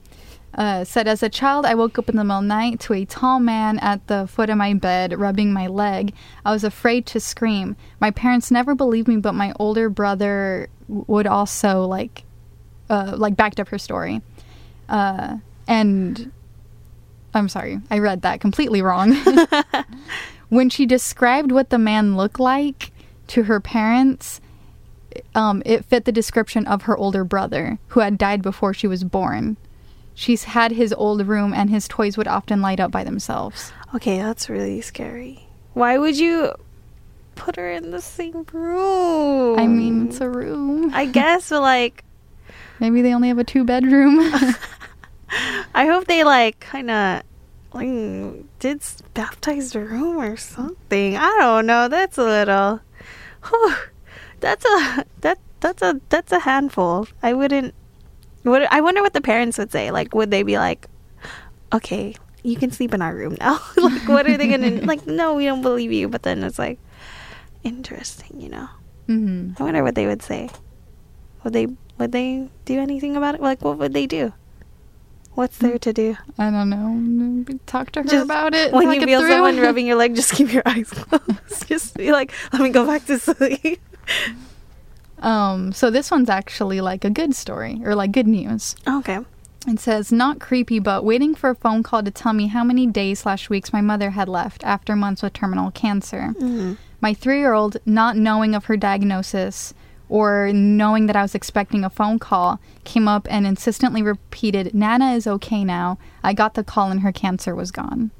uh, 0.53 0.83
said, 0.83 1.07
As 1.07 1.23
a 1.23 1.29
child, 1.29 1.65
I 1.65 1.75
woke 1.75 1.99
up 1.99 2.09
in 2.09 2.15
the 2.15 2.23
middle 2.23 2.39
of 2.39 2.43
the 2.43 2.47
night 2.47 2.79
to 2.81 2.93
a 2.93 3.05
tall 3.05 3.39
man 3.39 3.79
at 3.79 4.07
the 4.07 4.27
foot 4.27 4.49
of 4.49 4.57
my 4.57 4.73
bed 4.73 5.17
rubbing 5.19 5.53
my 5.53 5.67
leg. 5.67 6.13
I 6.45 6.51
was 6.51 6.63
afraid 6.63 7.05
to 7.07 7.19
scream. 7.19 7.75
My 7.99 8.11
parents 8.11 8.51
never 8.51 8.75
believed 8.75 9.07
me, 9.07 9.17
but 9.17 9.35
my 9.35 9.53
older 9.59 9.89
brother 9.89 10.69
would 10.87 11.27
also, 11.27 11.85
like, 11.85 12.23
uh, 12.89 13.13
like 13.15 13.35
backed 13.35 13.59
up 13.59 13.69
her 13.69 13.77
story. 13.77 14.21
Uh, 14.87 15.37
and 15.67 16.31
I'm 17.33 17.47
sorry, 17.47 17.79
I 17.91 17.99
read 17.99 18.23
that 18.23 18.41
completely 18.41 18.81
wrong. 18.81 19.13
when 20.49 20.69
she 20.69 20.85
described 20.85 21.51
what 21.51 21.69
the 21.69 21.77
man 21.77 22.17
looked 22.17 22.39
like 22.39 22.91
to 23.27 23.43
her 23.43 23.59
parents, 23.59 24.41
um, 25.35 25.61
it 25.65 25.85
fit 25.85 26.05
the 26.05 26.11
description 26.11 26.65
of 26.65 26.83
her 26.83 26.97
older 26.97 27.23
brother, 27.23 27.77
who 27.89 27.99
had 27.99 28.17
died 28.17 28.41
before 28.41 28.73
she 28.73 28.87
was 28.87 29.03
born. 29.03 29.57
She's 30.19 30.43
had 30.43 30.73
his 30.73 30.91
old 30.91 31.25
room, 31.25 31.53
and 31.53 31.69
his 31.69 31.87
toys 31.87 32.17
would 32.17 32.27
often 32.27 32.61
light 32.61 32.81
up 32.81 32.91
by 32.91 33.05
themselves. 33.05 33.71
Okay, 33.95 34.17
that's 34.17 34.49
really 34.49 34.81
scary. 34.81 35.47
Why 35.75 35.97
would 35.97 36.19
you 36.19 36.51
put 37.35 37.55
her 37.55 37.71
in 37.71 37.91
the 37.91 38.01
same 38.01 38.45
room? 38.51 39.57
I 39.57 39.65
mean, 39.65 40.09
it's 40.09 40.19
a 40.19 40.29
room. 40.29 40.93
I 40.93 41.05
guess, 41.05 41.51
but 41.51 41.61
like, 41.61 42.03
Maybe 42.81 43.01
they 43.01 43.13
only 43.13 43.29
have 43.29 43.37
a 43.37 43.45
two 43.45 43.63
bedroom. 43.63 44.19
I 45.73 45.85
hope 45.85 46.07
they 46.07 46.25
like 46.25 46.59
kind 46.59 46.91
of 46.91 47.23
like 47.71 47.87
did 48.59 48.83
baptize 49.13 49.71
the 49.71 49.79
room 49.79 50.19
or 50.19 50.35
something. 50.35 51.15
I 51.15 51.33
don't 51.39 51.65
know. 51.65 51.87
That's 51.87 52.17
a 52.17 52.25
little. 52.25 52.81
Whew, 53.47 53.73
that's 54.41 54.65
a 54.65 55.05
that 55.21 55.39
that's 55.61 55.81
a 55.81 56.01
that's 56.09 56.33
a 56.33 56.39
handful. 56.39 57.07
I 57.23 57.31
wouldn't. 57.31 57.73
What 58.49 58.71
I 58.71 58.81
wonder 58.81 59.01
what 59.01 59.13
the 59.13 59.21
parents 59.21 59.57
would 59.57 59.71
say. 59.71 59.91
Like, 59.91 60.13
would 60.15 60.31
they 60.31 60.43
be 60.43 60.57
like, 60.57 60.87
"Okay, 61.73 62.15
you 62.43 62.55
can 62.57 62.71
sleep 62.71 62.93
in 62.93 63.01
our 63.01 63.13
room 63.15 63.37
now"? 63.39 63.59
like, 63.77 64.07
what 64.07 64.27
are 64.27 64.37
they 64.37 64.47
gonna 64.47 64.81
like? 64.85 65.05
No, 65.07 65.35
we 65.35 65.45
don't 65.45 65.61
believe 65.61 65.91
you. 65.91 66.07
But 66.09 66.23
then 66.23 66.43
it's 66.43 66.59
like 66.59 66.79
interesting, 67.63 68.39
you 68.41 68.49
know. 68.49 68.67
hmm 69.07 69.51
I 69.59 69.63
wonder 69.63 69.83
what 69.83 69.95
they 69.95 70.05
would 70.07 70.21
say. 70.21 70.49
Would 71.43 71.53
they 71.53 71.67
would 71.97 72.11
they 72.11 72.49
do 72.65 72.79
anything 72.79 73.15
about 73.15 73.35
it? 73.35 73.41
Like, 73.41 73.61
what 73.63 73.77
would 73.77 73.93
they 73.93 74.07
do? 74.07 74.33
What's 75.35 75.57
there 75.59 75.77
to 75.79 75.93
do? 75.93 76.17
I 76.37 76.49
don't 76.51 76.69
know. 76.69 77.45
Talk 77.65 77.91
to 77.91 78.01
her 78.03 78.07
Just 78.09 78.25
about 78.25 78.53
it. 78.53 78.73
when 78.73 78.91
you 78.91 78.99
feel 79.05 79.21
through. 79.21 79.29
someone 79.29 79.57
rubbing 79.59 79.85
your 79.87 79.95
leg, 80.03 80.15
just 80.15 80.33
keep 80.33 80.51
your 80.51 80.63
eyes 80.65 80.89
closed. 80.89 81.67
just 81.67 81.95
be 81.95 82.11
like, 82.11 82.33
let 82.51 82.61
me 82.61 82.69
go 82.69 82.85
back 82.85 83.05
to 83.05 83.19
sleep. 83.19 83.79
Um, 85.21 85.71
so 85.73 85.89
this 85.89 86.11
one's 86.11 86.29
actually 86.29 86.81
like 86.81 87.03
a 87.03 87.09
good 87.09 87.35
story 87.35 87.81
or 87.83 87.95
like 87.95 88.11
good 88.11 88.27
news. 88.27 88.75
Okay. 88.87 89.19
It 89.67 89.79
says 89.79 90.11
not 90.11 90.39
creepy, 90.39 90.79
but 90.79 91.03
waiting 91.03 91.35
for 91.35 91.49
a 91.49 91.55
phone 91.55 91.83
call 91.83 92.01
to 92.03 92.11
tell 92.11 92.33
me 92.33 92.47
how 92.47 92.63
many 92.63 92.87
days 92.87 93.19
slash 93.19 93.49
weeks 93.49 93.73
my 93.73 93.81
mother 93.81 94.11
had 94.11 94.29
left 94.29 94.63
after 94.63 94.95
months 94.95 95.21
with 95.21 95.33
terminal 95.33 95.71
cancer. 95.71 96.33
Mm-hmm. 96.37 96.73
My 97.01 97.13
three 97.13 97.39
year 97.39 97.53
old, 97.53 97.77
not 97.85 98.15
knowing 98.17 98.55
of 98.55 98.65
her 98.65 98.77
diagnosis 98.77 99.73
or 100.07 100.51
knowing 100.53 101.05
that 101.05 101.15
I 101.15 101.21
was 101.21 101.35
expecting 101.35 101.83
a 101.83 101.89
phone 101.89 102.19
call, 102.19 102.59
came 102.83 103.07
up 103.07 103.27
and 103.29 103.45
insistently 103.45 104.01
repeated, 104.01 104.73
Nana 104.73 105.13
is 105.13 105.27
okay 105.27 105.63
now. 105.63 105.99
I 106.23 106.33
got 106.33 106.55
the 106.55 106.63
call 106.63 106.89
and 106.89 107.01
her 107.01 107.11
cancer 107.11 107.53
was 107.53 107.71
gone. 107.71 108.11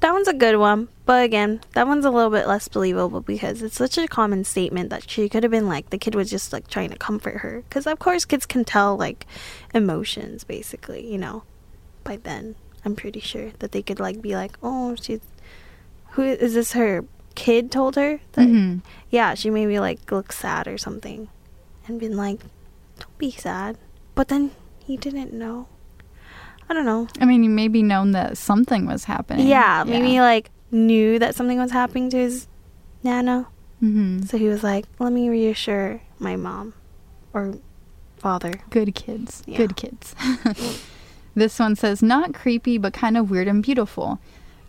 That 0.00 0.12
one's 0.12 0.28
a 0.28 0.32
good 0.32 0.56
one, 0.58 0.86
but 1.06 1.24
again, 1.24 1.60
that 1.72 1.88
one's 1.88 2.04
a 2.04 2.10
little 2.10 2.30
bit 2.30 2.46
less 2.46 2.68
believable 2.68 3.20
because 3.20 3.62
it's 3.62 3.74
such 3.76 3.98
a 3.98 4.06
common 4.06 4.44
statement 4.44 4.90
that 4.90 5.10
she 5.10 5.28
could 5.28 5.42
have 5.42 5.50
been 5.50 5.66
like 5.66 5.90
the 5.90 5.98
kid 5.98 6.14
was 6.14 6.30
just 6.30 6.52
like 6.52 6.68
trying 6.68 6.90
to 6.90 6.96
comfort 6.96 7.38
her. 7.38 7.64
Because 7.68 7.84
of 7.86 7.98
course, 7.98 8.24
kids 8.24 8.46
can 8.46 8.64
tell 8.64 8.96
like 8.96 9.26
emotions, 9.74 10.44
basically, 10.44 11.10
you 11.10 11.18
know. 11.18 11.42
By 12.04 12.16
then, 12.16 12.54
I'm 12.84 12.94
pretty 12.94 13.18
sure 13.20 13.50
that 13.58 13.72
they 13.72 13.82
could 13.82 13.98
like 13.98 14.22
be 14.22 14.36
like, 14.36 14.56
"Oh, 14.62 14.94
she's 15.00 15.20
who 16.12 16.22
is 16.22 16.54
this? 16.54 16.72
Her 16.72 17.04
kid 17.34 17.70
told 17.72 17.96
her 17.96 18.20
that 18.32 18.48
Mhm. 18.48 18.82
yeah, 19.10 19.34
she 19.34 19.50
maybe 19.50 19.80
like 19.80 20.10
look 20.12 20.30
sad 20.32 20.68
or 20.68 20.78
something, 20.78 21.28
and 21.88 21.98
been 21.98 22.16
like, 22.16 22.40
"Don't 23.00 23.18
be 23.18 23.32
sad." 23.32 23.76
But 24.14 24.28
then 24.28 24.52
he 24.78 24.96
didn't 24.96 25.32
know. 25.32 25.66
I 26.68 26.74
don't 26.74 26.84
know. 26.84 27.08
I 27.20 27.24
mean, 27.24 27.42
you 27.44 27.50
maybe 27.50 27.82
known 27.82 28.12
that 28.12 28.36
something 28.36 28.86
was 28.86 29.04
happening. 29.04 29.46
Yeah, 29.46 29.84
maybe 29.86 30.08
he, 30.08 30.20
like 30.20 30.50
knew 30.70 31.18
that 31.18 31.34
something 31.34 31.58
was 31.58 31.70
happening 31.70 32.10
to 32.10 32.16
his 32.18 32.46
nana, 33.02 33.46
hmm 33.80 34.22
so 34.22 34.36
he 34.36 34.48
was 34.48 34.62
like, 34.62 34.84
"Let 34.98 35.12
me 35.12 35.28
reassure 35.30 36.02
my 36.18 36.36
mom 36.36 36.74
or 37.32 37.54
father." 38.18 38.52
Good 38.70 38.94
kids. 38.94 39.42
Yeah. 39.46 39.58
Good 39.58 39.76
kids. 39.76 40.14
this 41.34 41.58
one 41.58 41.76
says, 41.76 42.02
not 42.02 42.34
creepy, 42.34 42.76
but 42.78 42.92
kind 42.92 43.16
of 43.16 43.30
weird 43.30 43.48
and 43.48 43.62
beautiful. 43.62 44.18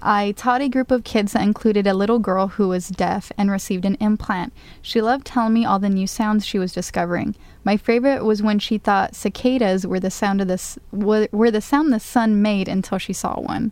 I 0.02 0.32
taught 0.32 0.62
a 0.62 0.70
group 0.70 0.92
of 0.92 1.04
kids 1.04 1.34
that 1.34 1.42
included 1.44 1.86
a 1.86 1.94
little 1.94 2.20
girl 2.20 2.48
who 2.48 2.70
was 2.70 2.88
deaf 2.88 3.32
and 3.38 3.52
received 3.52 3.86
an 3.86 3.98
implant. 4.00 4.54
She 4.82 5.02
loved 5.02 5.26
telling 5.26 5.54
me 5.54 5.66
all 5.66 5.80
the 5.80 5.90
new 5.90 6.08
sounds 6.08 6.46
she 6.46 6.58
was 6.58 6.72
discovering. 6.72 7.36
My 7.64 7.76
favorite 7.76 8.24
was 8.24 8.42
when 8.42 8.60
she 8.60 8.78
thought 8.78 9.16
cicadas 9.16 9.86
were 9.86 10.00
the 10.00 10.10
sound 10.10 10.42
of 10.42 10.48
this 10.48 10.80
were, 10.92 11.28
were 11.32 11.52
the 11.52 11.62
sound 11.62 11.92
the 11.92 12.00
sun 12.00 12.42
made 12.42 12.70
until 12.70 12.98
she 12.98 13.14
saw 13.14 13.40
one. 13.40 13.72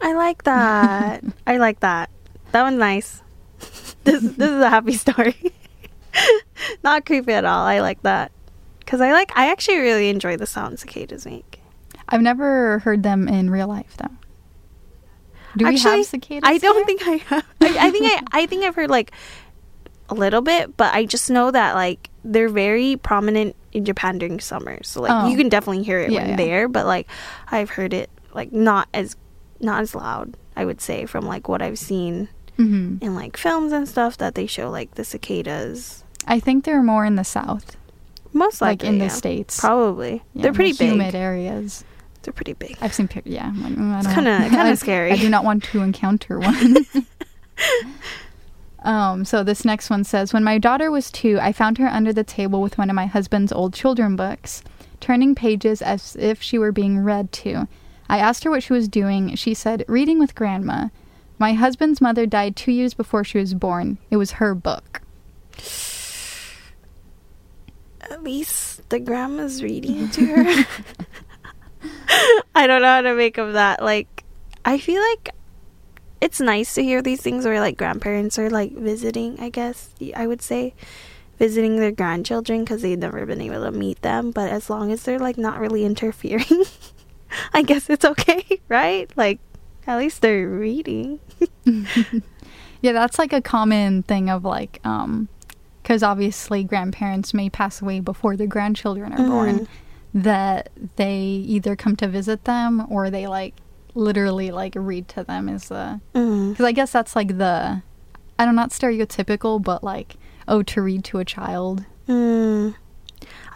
I 0.00 0.14
like 0.14 0.44
that. 0.44 1.24
I 1.46 1.58
like 1.58 1.80
that. 1.80 2.10
that 2.52 2.62
one's 2.62 2.78
nice. 2.78 3.22
this 4.04 4.22
this 4.22 4.50
is 4.50 4.60
a 4.60 4.68
happy 4.68 4.92
story. 4.92 5.52
Not 6.82 7.06
creepy 7.06 7.32
at 7.32 7.44
all. 7.44 7.64
I 7.64 7.80
like 7.80 8.02
that 8.02 8.32
because 8.80 9.00
I 9.00 9.12
like. 9.12 9.30
I 9.36 9.50
actually 9.50 9.78
really 9.78 10.08
enjoy 10.08 10.36
the 10.36 10.46
sound 10.46 10.80
cicadas 10.80 11.24
make. 11.24 11.60
I've 12.08 12.22
never 12.22 12.80
heard 12.80 13.02
them 13.02 13.28
in 13.28 13.50
real 13.50 13.68
life 13.68 13.96
though. 13.96 14.10
Do 15.56 15.64
we 15.66 15.74
Actually, 15.74 15.98
have 15.98 16.06
cicadas? 16.06 16.42
I 16.48 16.58
don't 16.58 16.76
here? 16.76 16.84
think 16.86 17.02
I 17.06 17.16
have. 17.34 17.46
I, 17.60 17.86
I 17.88 17.90
think 17.90 18.04
I 18.06 18.22
I 18.42 18.46
think 18.46 18.64
I've 18.64 18.74
heard 18.74 18.90
like 18.90 19.12
a 20.08 20.14
little 20.14 20.42
bit, 20.42 20.76
but 20.76 20.94
I 20.94 21.04
just 21.06 21.30
know 21.30 21.50
that 21.50 21.74
like 21.74 22.10
they're 22.24 22.48
very 22.48 22.96
prominent 22.96 23.56
in 23.72 23.84
Japan 23.84 24.18
during 24.18 24.38
summer. 24.40 24.82
So 24.82 25.02
like 25.02 25.10
Oh. 25.12 25.28
you 25.28 25.36
can 25.36 25.48
definitely 25.48 25.82
hear 25.84 25.98
it 26.00 26.10
Yeah, 26.10 26.20
when 26.20 26.30
yeah. 26.30 26.36
there, 26.36 26.68
but 26.68 26.86
like 26.86 27.08
I've 27.50 27.70
heard 27.70 27.92
it 27.94 28.10
like 28.34 28.52
not 28.52 28.88
as 28.94 29.16
not 29.60 29.80
as 29.82 29.94
loud. 29.94 30.36
I 30.56 30.64
would 30.64 30.80
say 30.80 31.06
from 31.06 31.26
like 31.26 31.48
what 31.48 31.62
I've 31.62 31.78
seen 31.78 32.28
Mhm. 32.58 33.02
in 33.02 33.14
like 33.14 33.36
films 33.36 33.72
and 33.72 33.86
stuff 33.88 34.16
that 34.18 34.34
they 34.34 34.46
show 34.46 34.70
like 34.70 34.94
the 34.94 35.04
cicadas. 35.04 36.04
I 36.26 36.40
think 36.40 36.64
they're 36.64 36.82
more 36.82 37.04
in 37.04 37.16
the 37.16 37.24
south, 37.24 37.76
Most 38.32 38.60
like 38.60 38.82
likely 38.82 38.88
in 38.88 38.98
the 38.98 39.10
states. 39.10 39.60
Probably. 39.60 40.22
Yeah, 40.34 40.42
They're 40.42 40.52
pretty 40.52 40.72
the 40.72 40.86
humid 40.86 41.12
big. 41.12 41.20
areas. 41.20 41.84
They're 42.26 42.32
pretty 42.32 42.54
big. 42.54 42.76
I've 42.80 42.92
seen 42.92 43.06
pictures. 43.06 43.32
Yeah, 43.32 43.52
like, 43.56 43.74
mm, 43.74 43.96
It's 43.98 44.12
kinda- 44.12 44.38
kinda 44.50 44.76
scary. 44.76 45.12
I 45.12 45.16
do 45.16 45.28
not 45.28 45.44
want 45.44 45.62
to 45.64 45.80
encounter 45.80 46.40
one. 46.40 46.78
um. 48.82 49.24
So 49.24 49.44
this 49.44 49.64
next 49.64 49.90
one 49.90 50.02
says, 50.02 50.32
when 50.34 50.42
my 50.42 50.58
daughter 50.58 50.90
was 50.90 51.12
two, 51.12 51.38
I 51.40 51.52
found 51.52 51.78
her 51.78 51.86
under 51.86 52.12
the 52.12 52.24
table 52.24 52.60
with 52.60 52.78
one 52.78 52.90
of 52.90 52.96
my 52.96 53.06
husband's 53.06 53.52
old 53.52 53.74
children 53.74 54.16
books, 54.16 54.64
turning 54.98 55.36
pages 55.36 55.80
as 55.82 56.16
if 56.16 56.42
she 56.42 56.58
were 56.58 56.72
being 56.72 56.98
read 56.98 57.30
to. 57.32 57.68
I 58.08 58.18
asked 58.18 58.42
her 58.42 58.50
what 58.50 58.64
she 58.64 58.72
was 58.72 58.88
doing. 58.88 59.36
She 59.36 59.54
said, 59.54 59.84
reading 59.86 60.18
with 60.18 60.34
grandma. 60.34 60.88
My 61.38 61.52
husband's 61.52 62.00
mother 62.00 62.26
died 62.26 62.56
two 62.56 62.72
years 62.72 62.92
before 62.92 63.22
she 63.22 63.38
was 63.38 63.54
born. 63.54 63.98
It 64.10 64.16
was 64.16 64.32
her 64.32 64.52
book. 64.54 65.00
At 68.00 68.22
least 68.22 68.88
the 68.88 69.00
grandma's 69.00 69.62
reading 69.62 70.08
to 70.10 70.26
her. 70.26 70.64
I 72.54 72.66
don't 72.66 72.82
know 72.82 72.88
how 72.88 73.02
to 73.02 73.14
make 73.14 73.38
of 73.38 73.54
that. 73.54 73.82
Like, 73.82 74.24
I 74.64 74.78
feel 74.78 75.00
like 75.00 75.30
it's 76.20 76.40
nice 76.40 76.74
to 76.74 76.82
hear 76.82 77.02
these 77.02 77.20
things 77.20 77.44
where 77.44 77.60
like 77.60 77.76
grandparents 77.76 78.38
are 78.38 78.50
like 78.50 78.72
visiting. 78.72 79.38
I 79.40 79.50
guess 79.50 79.90
I 80.14 80.26
would 80.26 80.42
say 80.42 80.74
visiting 81.38 81.76
their 81.76 81.92
grandchildren 81.92 82.64
because 82.64 82.82
they've 82.82 82.98
never 82.98 83.26
been 83.26 83.40
able 83.40 83.64
to 83.64 83.72
meet 83.72 84.00
them. 84.02 84.30
But 84.30 84.50
as 84.50 84.70
long 84.70 84.92
as 84.92 85.02
they're 85.02 85.18
like 85.18 85.38
not 85.38 85.60
really 85.60 85.84
interfering, 85.84 86.64
I 87.52 87.62
guess 87.62 87.90
it's 87.90 88.04
okay, 88.04 88.60
right? 88.68 89.10
Like, 89.16 89.40
at 89.86 89.98
least 89.98 90.22
they're 90.22 90.48
reading. 90.48 91.20
Yeah, 92.82 92.92
that's 92.92 93.18
like 93.18 93.32
a 93.32 93.40
common 93.40 94.02
thing 94.02 94.30
of 94.30 94.44
like, 94.44 94.80
um, 94.84 95.28
because 95.82 96.02
obviously 96.02 96.64
grandparents 96.64 97.32
may 97.32 97.48
pass 97.50 97.80
away 97.80 98.00
before 98.00 98.36
their 98.36 98.46
grandchildren 98.46 99.12
are 99.12 99.28
born, 99.28 99.68
that 100.14 100.70
they 100.96 101.16
either 101.18 101.76
come 101.76 101.96
to 101.96 102.08
visit 102.08 102.44
them 102.44 102.86
or 102.90 103.10
they 103.10 103.26
like 103.26 103.54
literally 103.94 104.50
like 104.50 104.74
read 104.76 105.08
to 105.08 105.24
them 105.24 105.48
is 105.48 105.68
the 105.68 106.00
Mm. 106.14 106.50
because 106.52 106.64
I 106.66 106.72
guess 106.72 106.92
that's 106.92 107.16
like 107.16 107.38
the 107.38 107.82
I 108.38 108.44
don't 108.44 108.54
know, 108.54 108.62
not 108.62 108.70
stereotypical, 108.70 109.62
but 109.62 109.82
like 109.82 110.16
oh 110.48 110.62
to 110.62 110.82
read 110.82 111.04
to 111.04 111.18
a 111.18 111.24
child. 111.24 111.84
Mm. 112.08 112.74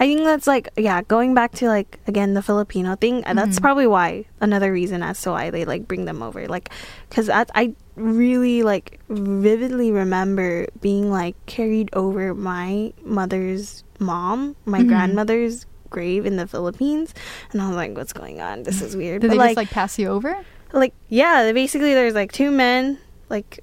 I 0.01 0.07
think 0.07 0.25
that's 0.25 0.47
like 0.47 0.71
yeah, 0.77 1.03
going 1.03 1.35
back 1.35 1.53
to 1.57 1.67
like 1.69 2.01
again 2.07 2.33
the 2.35 2.43
Filipino 2.43 2.97
thing. 2.97 3.23
and 3.25 3.37
That's 3.39 3.59
Mhm. 3.59 3.63
probably 3.63 3.87
why 3.87 4.25
another 4.41 4.73
reason 4.73 5.03
as 5.03 5.21
to 5.23 5.31
why 5.31 5.51
they 5.51 5.65
like 5.67 5.87
bring 5.87 6.07
them 6.07 6.23
over. 6.23 6.49
Like, 6.49 6.71
because 7.09 7.29
I, 7.29 7.45
I 7.55 7.75
really 7.97 8.63
like 8.63 8.99
vividly 9.11 9.93
remember 9.93 10.67
being 10.81 11.11
like 11.11 11.37
carried 11.45 11.91
over 11.93 12.35
my 12.35 12.95
mother's 13.05 13.85
mom, 13.99 14.57
my 14.65 14.81
Mhm. 14.81 14.89
grandmother's 14.89 15.67
grave 15.91 16.25
in 16.27 16.37
the 16.37 16.47
Philippines, 16.47 17.13
and 17.53 17.61
I 17.61 17.67
was 17.69 17.77
like, 17.77 17.97
what's 17.97 18.13
going 18.13 18.41
on? 18.41 18.63
This 18.63 18.81
is 18.81 18.97
weird. 18.97 19.21
Did 19.23 19.29
But 19.29 19.35
they 19.35 19.39
like, 19.39 19.49
just 19.51 19.57
like 19.57 19.71
pass 19.71 19.99
you 19.99 20.09
over? 20.09 20.37
like 20.73 20.95
yeah, 21.09 21.51
basically 21.53 21.95
there's 21.95 22.15
like 22.15 22.33
two 22.33 22.51
men 22.51 22.99
like. 23.29 23.61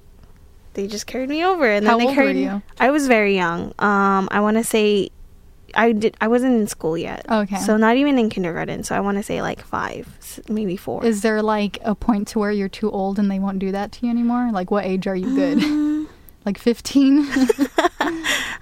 They 0.74 0.86
just 0.86 1.08
carried 1.08 1.28
me 1.28 1.44
over, 1.44 1.64
and 1.68 1.84
How 1.84 1.98
then 1.98 2.06
they 2.06 2.14
carried. 2.14 2.36
me- 2.36 2.44
you? 2.44 2.62
I 2.78 2.90
was 2.90 3.08
very 3.08 3.34
young. 3.34 3.74
Um, 3.80 4.28
I 4.30 4.38
want 4.38 4.58
to 4.58 4.62
say, 4.62 5.08
I 5.74 5.90
did. 5.90 6.16
I 6.20 6.28
wasn't 6.28 6.54
in 6.60 6.68
school 6.68 6.96
yet. 6.96 7.26
Okay. 7.28 7.56
So 7.56 7.76
not 7.76 7.96
even 7.96 8.16
in 8.16 8.28
kindergarten. 8.30 8.84
So 8.84 8.94
I 8.94 9.00
want 9.00 9.16
to 9.16 9.24
say 9.24 9.42
like 9.42 9.60
five, 9.60 10.06
maybe 10.48 10.76
four. 10.76 11.04
Is 11.04 11.22
there 11.22 11.42
like 11.42 11.78
a 11.82 11.96
point 11.96 12.28
to 12.28 12.38
where 12.38 12.52
you're 12.52 12.68
too 12.68 12.90
old 12.92 13.18
and 13.18 13.28
they 13.28 13.40
won't 13.40 13.58
do 13.58 13.72
that 13.72 13.90
to 13.92 14.06
you 14.06 14.12
anymore? 14.12 14.50
Like 14.52 14.70
what 14.70 14.84
age 14.84 15.08
are 15.08 15.16
you 15.16 15.34
good? 15.34 15.58
Mm, 15.58 16.06
like 16.44 16.58
15? 16.58 17.26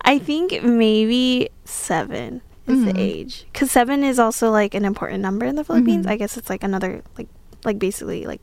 I 0.03 0.19
think 0.19 0.63
maybe 0.63 1.51
seven 1.67 2.41
is 2.67 2.79
Mhm. 2.79 2.93
the 2.95 3.01
age, 3.01 3.47
because 3.53 3.71
seven 3.71 4.03
is 4.05 4.19
also 4.19 4.51
like 4.51 4.75
an 4.75 4.85
important 4.85 5.21
number 5.23 5.47
in 5.47 5.57
the 5.57 5.65
Philippines. 5.65 6.07
Mhm. 6.07 6.11
I 6.11 6.17
guess 6.17 6.37
it's 6.37 6.51
like 6.51 6.63
another 6.65 7.03
like 7.17 7.29
like 7.65 7.79
basically 7.79 8.27
like 8.27 8.41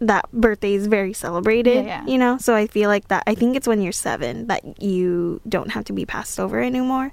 that 0.00 0.30
birthday 0.32 0.74
is 0.74 0.86
very 0.86 1.12
celebrated. 1.12 1.84
Yeah, 1.86 2.02
yeah. 2.04 2.06
You 2.06 2.18
know, 2.18 2.36
so 2.38 2.54
I 2.54 2.66
feel 2.66 2.88
like 2.88 3.08
that. 3.08 3.22
I 3.26 3.34
think 3.34 3.56
it's 3.56 3.66
when 3.68 3.80
you're 3.80 3.92
seven 3.92 4.48
that 4.48 4.82
you 4.82 5.40
don't 5.48 5.70
have 5.72 5.84
to 5.84 5.92
be 5.92 6.04
passed 6.04 6.38
over 6.40 6.60
anymore. 6.60 7.12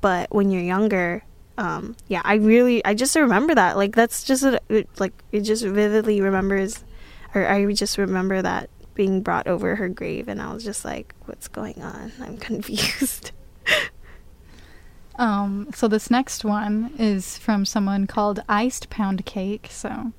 But 0.00 0.32
when 0.32 0.50
you're 0.50 0.62
younger, 0.62 1.22
um, 1.58 1.96
yeah, 2.08 2.22
I 2.24 2.34
really, 2.36 2.84
I 2.84 2.94
just 2.94 3.16
remember 3.16 3.54
that. 3.54 3.76
Like 3.76 3.94
that's 3.96 4.22
just 4.24 4.44
a, 4.44 4.60
it, 4.68 4.88
like 4.98 5.12
it 5.32 5.40
just 5.42 5.64
vividly 5.64 6.20
remembers, 6.20 6.84
or 7.34 7.46
I 7.46 7.70
just 7.72 7.98
remember 7.98 8.40
that 8.42 8.70
being 8.94 9.22
brought 9.22 9.46
over 9.46 9.76
her 9.76 9.88
grave, 9.88 10.28
and 10.28 10.40
I 10.40 10.52
was 10.52 10.62
just 10.64 10.84
like, 10.84 11.14
"What's 11.24 11.48
going 11.48 11.80
on? 11.82 12.12
I'm 12.20 12.36
confused." 12.48 13.32
Um, 15.20 15.68
so 15.74 15.86
this 15.86 16.10
next 16.10 16.46
one 16.46 16.92
is 16.98 17.36
from 17.36 17.66
someone 17.66 18.06
called 18.06 18.42
Iced 18.48 18.88
Pound 18.88 19.26
Cake. 19.26 19.68
So 19.70 20.12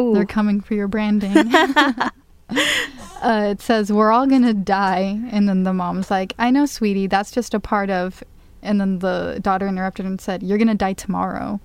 Ooh. 0.00 0.14
they're 0.14 0.26
coming 0.26 0.60
for 0.60 0.74
your 0.74 0.88
branding. 0.88 1.54
uh, 1.54 2.10
it 2.50 3.60
says, 3.60 3.92
We're 3.92 4.10
all 4.10 4.26
gonna 4.26 4.52
die. 4.52 5.20
And 5.30 5.48
then 5.48 5.62
the 5.62 5.72
mom's 5.72 6.10
like, 6.10 6.34
I 6.40 6.50
know, 6.50 6.66
sweetie, 6.66 7.06
that's 7.06 7.30
just 7.30 7.54
a 7.54 7.60
part 7.60 7.88
of. 7.88 8.24
And 8.62 8.80
then 8.80 8.98
the 8.98 9.38
daughter 9.40 9.68
interrupted 9.68 10.06
and 10.06 10.20
said, 10.20 10.42
You're 10.42 10.58
gonna 10.58 10.74
die 10.74 10.94
tomorrow. 10.94 11.60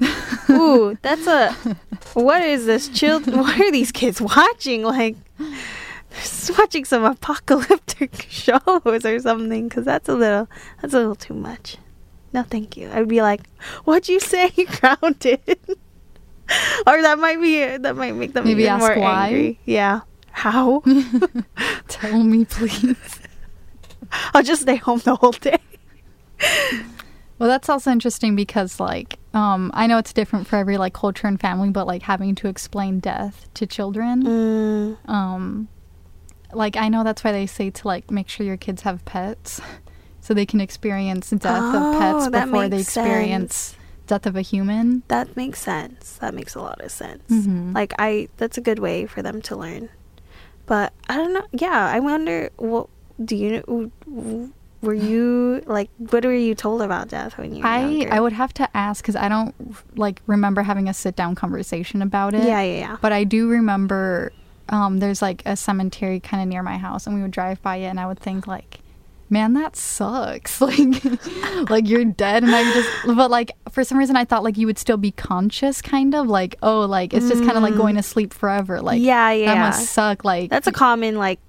Ooh, 0.50 0.96
that's 1.02 1.26
a. 1.26 1.54
What 2.14 2.42
is 2.42 2.64
this? 2.64 2.88
Child? 2.88 3.26
What 3.26 3.60
are 3.60 3.70
these 3.70 3.92
kids 3.92 4.22
watching? 4.22 4.84
Like, 4.84 5.16
watching 6.58 6.84
some 6.84 7.04
apocalyptic 7.04 8.22
shows 8.28 8.60
or 8.84 9.18
something. 9.20 9.68
Because 9.68 9.84
that's 9.84 10.08
a 10.08 10.14
little. 10.14 10.48
That's 10.80 10.94
a 10.94 10.98
little 10.98 11.14
too 11.14 11.34
much. 11.34 11.76
No, 12.32 12.42
thank 12.42 12.76
you. 12.76 12.90
I'd 12.92 13.08
be 13.08 13.22
like, 13.22 13.40
"What'd 13.84 14.08
you 14.08 14.20
say? 14.20 14.50
Grounded." 14.80 15.40
or 16.86 17.02
that 17.02 17.18
might 17.18 17.40
be. 17.40 17.76
That 17.76 17.96
might 17.96 18.14
make 18.14 18.32
them 18.34 18.44
Maybe 18.44 18.62
even 18.62 18.74
ask 18.74 18.86
more 18.86 18.98
why? 18.98 19.26
angry. 19.28 19.60
Yeah. 19.64 20.00
How? 20.30 20.82
Tell 21.88 22.22
me, 22.22 22.44
please. 22.44 23.20
I'll 24.32 24.42
just 24.42 24.62
stay 24.62 24.76
home 24.76 25.00
the 25.04 25.16
whole 25.16 25.32
day. 25.32 25.58
Well, 27.38 27.48
that's 27.48 27.68
also 27.68 27.90
interesting 27.92 28.34
because, 28.34 28.80
like, 28.80 29.18
um, 29.32 29.70
I 29.74 29.86
know 29.86 29.98
it's 29.98 30.12
different 30.12 30.46
for 30.48 30.56
every 30.56 30.76
like 30.76 30.92
culture 30.92 31.26
and 31.28 31.38
family, 31.40 31.70
but 31.70 31.86
like 31.86 32.02
having 32.02 32.34
to 32.36 32.48
explain 32.48 32.98
death 32.98 33.48
to 33.54 33.66
children, 33.66 34.22
Mm, 34.24 35.08
um, 35.10 35.68
like 36.52 36.76
I 36.76 36.88
know 36.88 37.04
that's 37.04 37.22
why 37.24 37.32
they 37.32 37.46
say 37.46 37.70
to 37.70 37.88
like 37.88 38.10
make 38.10 38.28
sure 38.28 38.44
your 38.46 38.56
kids 38.56 38.82
have 38.82 39.04
pets, 39.04 39.60
so 40.20 40.34
they 40.34 40.46
can 40.46 40.60
experience 40.60 41.30
death 41.30 41.74
of 41.74 41.82
Oh, 41.94 41.96
pets 41.98 42.28
before 42.28 42.68
they 42.68 42.80
experience 42.80 43.76
death 44.06 44.24
of 44.26 44.36
a 44.36 44.40
human. 44.42 45.02
that 45.08 45.36
makes 45.36 45.60
sense. 45.60 46.14
That 46.20 46.32
makes 46.34 46.54
a 46.54 46.60
lot 46.62 46.80
of 46.80 46.90
sense. 46.90 47.28
Mhm. 47.30 47.74
Like 47.74 47.92
I, 47.98 48.28
that's 48.38 48.56
a 48.56 48.62
good 48.62 48.78
way 48.78 49.04
for 49.06 49.20
them 49.22 49.42
to 49.42 49.56
learn. 49.56 49.90
But 50.66 50.92
I 51.08 51.16
don't 51.16 51.32
know. 51.32 51.44
Yeah, 51.52 51.86
I 51.92 52.00
wonder. 52.00 52.50
What 52.56 52.88
do 53.24 53.36
you? 53.36 53.90
Were 54.80 54.94
you 54.94 55.62
like? 55.66 55.90
What 55.98 56.24
were 56.24 56.32
you 56.32 56.54
told 56.54 56.82
about 56.82 57.08
death 57.08 57.36
when 57.36 57.54
you? 57.54 57.64
I 57.64 57.80
younger? 57.80 58.12
I 58.14 58.20
would 58.20 58.32
have 58.32 58.54
to 58.54 58.76
ask 58.76 59.02
because 59.02 59.16
I 59.16 59.28
don't 59.28 59.54
like 59.98 60.22
remember 60.26 60.62
having 60.62 60.88
a 60.88 60.94
sit 60.94 61.16
down 61.16 61.34
conversation 61.34 62.00
about 62.00 62.34
it. 62.34 62.44
Yeah, 62.44 62.60
yeah, 62.62 62.78
yeah. 62.78 62.96
But 63.00 63.12
I 63.12 63.24
do 63.24 63.48
remember 63.48 64.32
um, 64.68 64.98
there's 64.98 65.22
like 65.22 65.42
a 65.46 65.56
cemetery 65.56 66.20
kind 66.20 66.42
of 66.42 66.48
near 66.48 66.62
my 66.62 66.78
house, 66.78 67.06
and 67.06 67.14
we 67.14 67.22
would 67.22 67.30
drive 67.30 67.62
by 67.62 67.76
it, 67.76 67.86
and 67.86 67.98
I 67.98 68.06
would 68.06 68.18
think 68.18 68.46
like, 68.46 68.80
man, 69.30 69.54
that 69.54 69.76
sucks. 69.76 70.60
Like, 70.68 71.70
like 71.70 71.88
you're 71.88 72.04
dead, 72.04 72.42
and 72.42 72.54
I 72.54 72.64
just. 72.72 72.88
But 73.06 73.30
like 73.30 73.52
for 73.70 73.84
some 73.84 73.98
reason, 73.98 74.16
I 74.16 74.24
thought 74.24 74.42
like 74.44 74.56
you 74.56 74.66
would 74.66 74.78
still 74.78 74.96
be 74.96 75.10
conscious, 75.10 75.80
kind 75.82 76.14
of 76.14 76.26
like 76.28 76.56
oh, 76.62 76.80
like 76.80 77.14
it's 77.14 77.28
just 77.28 77.44
kind 77.44 77.56
of 77.56 77.62
like 77.62 77.74
going 77.74 77.96
to 77.96 78.02
sleep 78.02 78.34
forever. 78.34 78.80
Like 78.80 79.00
yeah, 79.00 79.30
yeah. 79.32 79.54
that 79.54 79.60
must 79.60 79.90
suck. 79.90 80.24
Like 80.24 80.50
That's 80.50 80.66
a 80.66 80.72
common 80.72 81.16
like 81.16 81.40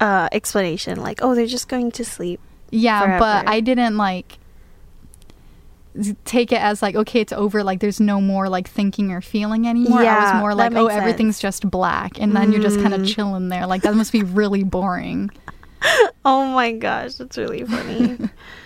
uh 0.00 0.28
explanation. 0.32 1.00
Like, 1.00 1.20
oh, 1.22 1.34
they're 1.34 1.46
just 1.46 1.68
going 1.68 1.92
to 1.92 2.04
sleep. 2.04 2.40
yeah, 2.70 3.18
but. 3.18 3.48
I 3.48 3.60
didn't 3.60 3.96
like. 3.96 4.38
Take 6.24 6.50
it 6.50 6.60
as 6.60 6.82
like 6.82 6.96
okay 6.96 7.20
it's 7.20 7.32
over 7.32 7.62
like 7.62 7.78
there's 7.80 8.00
no 8.00 8.20
more 8.20 8.48
like 8.48 8.66
thinking 8.68 9.12
or 9.12 9.20
feeling 9.20 9.68
anymore 9.68 10.02
yeah, 10.02 10.16
i 10.16 10.32
was 10.34 10.40
more 10.40 10.54
like 10.54 10.72
oh 10.74 10.86
everything's 10.88 11.36
sense. 11.36 11.60
just 11.62 11.70
black 11.70 12.18
and 12.20 12.34
then 12.34 12.50
you're 12.50 12.60
just 12.62 12.80
kind 12.80 12.92
of 12.94 13.02
Mm. 13.02 13.14
chilling 13.14 13.48
there 13.48 13.66
like 13.66 13.82
that 13.82 13.94
must 13.94 14.10
be 14.12 14.22
really 14.22 14.64
boring 14.64 15.30
Oh 16.24 16.46
my 16.46 16.72
gosh, 16.72 17.14
that's 17.16 17.36
really 17.36 17.62
funny. 17.62 18.16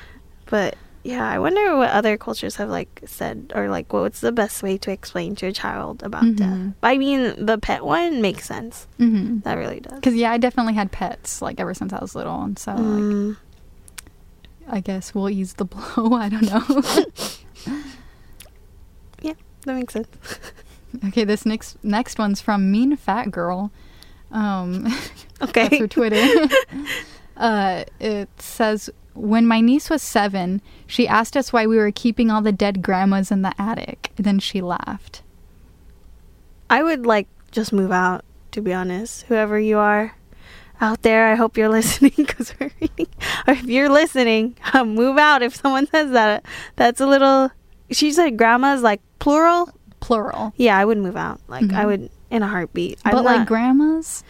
but 0.47 0.77
yeah, 1.03 1.29
I 1.29 1.38
wonder 1.41 1.77
what 1.77 1.91
other 1.91 2.17
cultures 2.17 2.57
have 2.57 2.69
like 2.69 3.01
said 3.07 3.53
or 3.57 3.69
like 3.69 3.93
what's 3.93 4.21
the 4.21 4.31
best 4.31 4.62
way 4.62 4.79
to 4.79 4.93
explain 4.93 5.35
to 5.37 5.47
a 5.47 5.53
child 5.53 6.03
about 6.05 6.37
death. 6.37 6.49
Mhm. 6.49 6.75
I 6.83 6.97
mean, 6.97 7.45
the 7.45 7.59
pet 7.59 7.85
one 7.85 8.21
makes 8.23 8.45
sense. 8.47 8.87
mm-hmm. 9.01 9.41
That 9.41 9.55
really 9.59 9.81
does. 9.81 9.95
because 9.95 10.14
yeah 10.14 10.31
i 10.31 10.38
definitely 10.38 10.75
had 10.75 10.93
pets 10.93 11.43
like 11.43 11.59
ever 11.59 11.75
since 11.75 11.93
i 11.93 11.99
was 11.99 12.14
little 12.14 12.41
and 12.43 12.57
so 12.59 12.71
like, 12.73 12.81
Mm, 12.81 13.37
i 14.69 14.81
guess 14.81 15.15
we'll 15.15 15.29
ease 15.31 15.55
the 15.55 15.65
blow 15.67 16.13
i 16.15 16.29
don't 16.29 16.43
know 16.43 16.83
yeah, 19.23 19.35
that 19.67 19.75
makes 19.75 19.95
sense. 19.95 20.09
okay 21.07 21.25
this 21.25 21.45
next 21.45 21.77
next 21.85 22.19
one's 22.19 22.41
from 22.41 22.71
mean 22.71 22.97
fat 22.97 23.31
girl 23.31 23.71
um 24.31 24.87
Okay. 25.41 25.69
That's 25.69 25.79
her 25.79 25.89
Twitter. 25.89 26.49
uh, 27.37 27.85
it 28.01 28.29
says 28.41 28.91
when 29.15 29.47
my 29.47 29.61
niece 29.61 29.91
was 29.91 30.03
seven, 30.03 30.63
she 30.87 31.07
asked 31.09 31.37
us 31.37 31.53
why 31.53 31.67
we 31.67 31.77
were 31.77 31.91
keeping 31.93 32.31
all 32.31 32.43
the 32.43 32.53
dead 32.53 32.83
grandmas 32.83 33.31
in 33.31 33.43
the 33.43 33.55
attic. 33.61 34.11
Then 34.17 34.39
she 34.39 34.61
laughed. 34.61 35.23
I 36.71 36.83
would 36.83 37.07
like 37.07 37.29
just 37.51 37.73
move 37.73 37.91
out, 37.91 38.25
to 38.53 38.61
be 38.61 38.73
honest. 38.73 39.23
Whoever 39.23 39.59
you 39.59 39.79
are 39.79 40.15
out 40.81 41.03
there, 41.03 41.27
I 41.31 41.35
hope 41.35 41.57
you're 41.57 41.69
listening 41.79 42.12
because 42.17 42.55
we're 42.61 42.71
reading. 42.81 43.09
Or 43.47 43.55
if 43.55 43.64
you're 43.64 43.88
listening, 43.88 44.57
um, 44.73 44.95
move 44.95 45.19
out. 45.19 45.43
If 45.43 45.57
someone 45.57 45.87
says 45.91 46.11
that, 46.12 46.45
that's 46.77 47.01
a 47.01 47.07
little. 47.07 47.51
She 47.91 48.12
said 48.12 48.37
grandma's 48.37 48.83
like 48.83 49.01
plural. 49.19 49.71
Plural. 50.01 50.53
Yeah, 50.57 50.79
I 50.79 50.85
would 50.85 50.99
move 50.99 51.17
out. 51.17 51.41
Like 51.49 51.64
I 51.73 51.85
Mhm. 51.85 51.87
would 51.87 52.11
in 52.31 52.43
a 52.43 52.49
heartbeat. 52.49 52.99
But 53.05 53.14
I'm 53.14 53.25
like 53.25 53.38
not, 53.38 53.47
grandmas, 53.49 54.23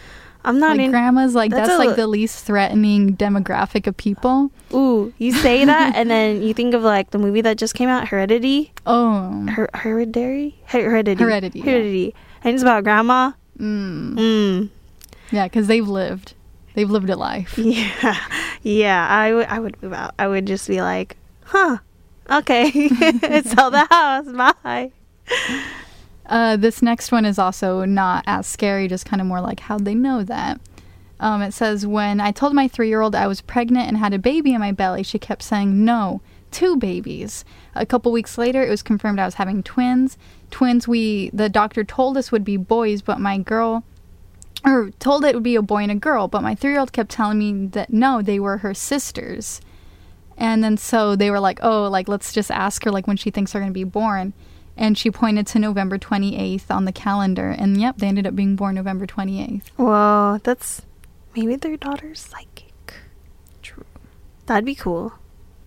I'm 0.44 0.58
not 0.60 0.76
like 0.76 0.84
in. 0.86 0.90
grandmas, 0.92 1.34
like 1.34 1.50
that's 1.50 1.68
that's, 1.68 1.82
a 1.82 1.84
like 1.86 1.96
the 1.96 2.06
least 2.06 2.44
threatening 2.46 3.16
demographic 3.16 3.86
of 3.88 3.96
people. 3.96 4.50
Ooh, 4.72 5.12
you 5.18 5.32
say 5.32 5.64
that, 5.64 5.96
and 5.96 6.08
then 6.08 6.40
you 6.42 6.54
think 6.54 6.72
of 6.74 6.82
like 6.82 7.10
the 7.10 7.18
movie 7.18 7.40
that 7.42 7.58
just 7.58 7.74
came 7.74 7.88
out, 7.88 8.08
Heredity. 8.08 8.72
Oh, 8.86 9.46
Her- 9.48 9.68
hereditary. 9.74 10.54
Her- 10.66 10.88
heredity. 10.88 11.22
Heredity, 11.22 11.58
yeah. 11.58 11.64
Heredity. 11.64 12.14
And 12.44 12.54
it's 12.54 12.62
about 12.62 12.84
grandma. 12.84 13.32
mm. 13.58 14.14
Mm. 14.14 14.68
yeah, 15.32 15.44
because 15.46 15.66
they've 15.66 15.86
lived, 15.88 16.34
they've 16.78 16.88
lived 16.88 17.10
a 17.10 17.16
life. 17.16 17.58
Yeah, 17.58 18.16
yeah. 18.62 19.08
I 19.08 19.34
would. 19.34 19.48
Would 19.58 19.82
move 19.82 19.92
out. 19.92 20.14
I 20.18 20.28
would 20.28 20.46
just 20.46 20.68
be 20.68 20.80
like, 20.80 21.16
huh, 21.44 21.78
okay, 22.30 22.70
sell 23.42 23.70
the 23.72 23.86
house. 23.90 24.54
Bye. 24.62 24.92
Uh, 26.26 26.56
this 26.56 26.80
next 26.80 27.10
one 27.10 27.24
is 27.24 27.38
also 27.38 27.84
not 27.84 28.22
as 28.28 28.46
scary, 28.46 28.86
just 28.86 29.06
kind 29.06 29.20
of 29.20 29.26
more 29.26 29.40
like 29.40 29.60
how'd 29.60 29.84
they 29.84 29.94
know 29.94 30.22
that? 30.22 30.60
Um, 31.18 31.42
it 31.42 31.52
says, 31.52 31.84
When 31.84 32.20
I 32.20 32.30
told 32.30 32.54
my 32.54 32.68
three 32.68 32.88
year 32.88 33.00
old 33.00 33.16
I 33.16 33.26
was 33.26 33.40
pregnant 33.40 33.88
and 33.88 33.96
had 33.96 34.14
a 34.14 34.18
baby 34.18 34.54
in 34.54 34.60
my 34.60 34.70
belly, 34.70 35.02
she 35.02 35.18
kept 35.18 35.42
saying, 35.42 35.84
No, 35.84 36.20
two 36.52 36.76
babies. 36.76 37.44
A 37.74 37.86
couple 37.86 38.12
weeks 38.12 38.38
later, 38.38 38.62
it 38.62 38.70
was 38.70 38.82
confirmed 38.82 39.18
I 39.18 39.24
was 39.24 39.34
having 39.34 39.62
twins. 39.62 40.16
Twins, 40.50 40.86
we, 40.86 41.30
the 41.32 41.48
doctor 41.48 41.82
told 41.82 42.16
us 42.16 42.30
would 42.30 42.44
be 42.44 42.56
boys, 42.56 43.02
but 43.02 43.20
my 43.20 43.38
girl, 43.38 43.84
or 44.68 44.90
told 44.98 45.24
it 45.24 45.34
would 45.34 45.42
be 45.42 45.56
a 45.56 45.62
boy 45.62 45.82
and 45.82 45.92
a 45.92 45.96
girl, 45.96 46.28
but 46.28 46.42
my 46.42 46.54
three 46.54 46.72
year 46.72 46.80
old 46.80 46.92
kept 46.92 47.10
telling 47.10 47.38
me 47.38 47.66
that 47.68 47.92
no, 47.92 48.22
they 48.22 48.38
were 48.38 48.58
her 48.58 48.74
sisters. 48.74 49.60
And 50.36 50.62
then 50.62 50.76
so 50.76 51.16
they 51.16 51.30
were 51.30 51.40
like, 51.40 51.58
oh, 51.62 51.88
like 51.88 52.08
let's 52.08 52.32
just 52.32 52.50
ask 52.50 52.84
her 52.84 52.90
like 52.90 53.06
when 53.06 53.16
she 53.16 53.30
thinks 53.30 53.52
they're 53.52 53.60
going 53.60 53.72
to 53.72 53.74
be 53.74 53.84
born. 53.84 54.32
And 54.76 54.96
she 54.96 55.10
pointed 55.10 55.46
to 55.48 55.58
November 55.58 55.98
28th 55.98 56.70
on 56.70 56.84
the 56.84 56.92
calendar. 56.92 57.50
And 57.50 57.80
yep, 57.80 57.98
they 57.98 58.06
ended 58.06 58.26
up 58.26 58.36
being 58.36 58.54
born 58.54 58.76
November 58.76 59.06
28th. 59.06 59.68
Whoa, 59.70 60.38
that's 60.44 60.82
maybe 61.34 61.56
their 61.56 61.76
daughter's 61.76 62.20
psychic. 62.20 62.94
True. 63.60 63.84
That'd 64.46 64.64
be 64.64 64.76
cool, 64.76 65.14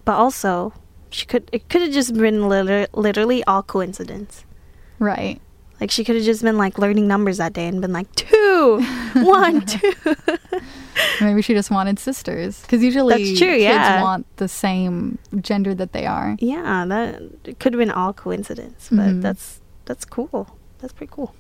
but 0.06 0.14
also 0.14 0.74
she 1.10 1.26
could. 1.26 1.50
It 1.52 1.68
could 1.68 1.82
have 1.82 1.92
just 1.92 2.14
been 2.14 2.48
liter- 2.48 2.88
literally 2.94 3.44
all 3.44 3.64
coincidence. 3.64 4.46
Right. 4.98 5.42
Like 5.82 5.90
she 5.92 6.04
could 6.04 6.16
have 6.16 6.24
just 6.24 6.44
been 6.44 6.58
like 6.60 6.78
learning 6.78 7.08
numbers 7.08 7.38
that 7.38 7.54
day 7.54 7.68
and 7.68 7.82
been 7.82 7.92
like 7.92 8.14
two, 8.16 8.82
one, 9.16 9.62
two. 9.66 9.94
Maybe 11.22 11.42
she 11.42 11.54
just 11.54 11.72
wanted 11.72 11.98
sisters. 12.00 12.62
Because 12.62 12.84
usually 12.84 13.26
That's 13.26 13.40
true, 13.40 13.48
kids 13.50 13.64
yeah. 13.64 14.02
want 14.04 14.28
the 14.38 14.48
same 14.48 15.18
gender 15.42 15.74
that 15.76 15.92
they 15.94 16.06
are. 16.06 16.36
yeah, 16.40 16.86
that 16.86 17.22
it 17.46 17.60
could 17.60 17.74
have 17.74 17.80
been 17.80 17.92
all 17.92 18.14
coincidence, 18.14 18.90
but 18.92 19.08
Mhm. 19.10 19.22
that's 19.24 19.60
that's 19.86 20.06
cool. 20.06 20.56
That's 20.80 20.94
pretty 20.94 21.12
cool. 21.14 21.34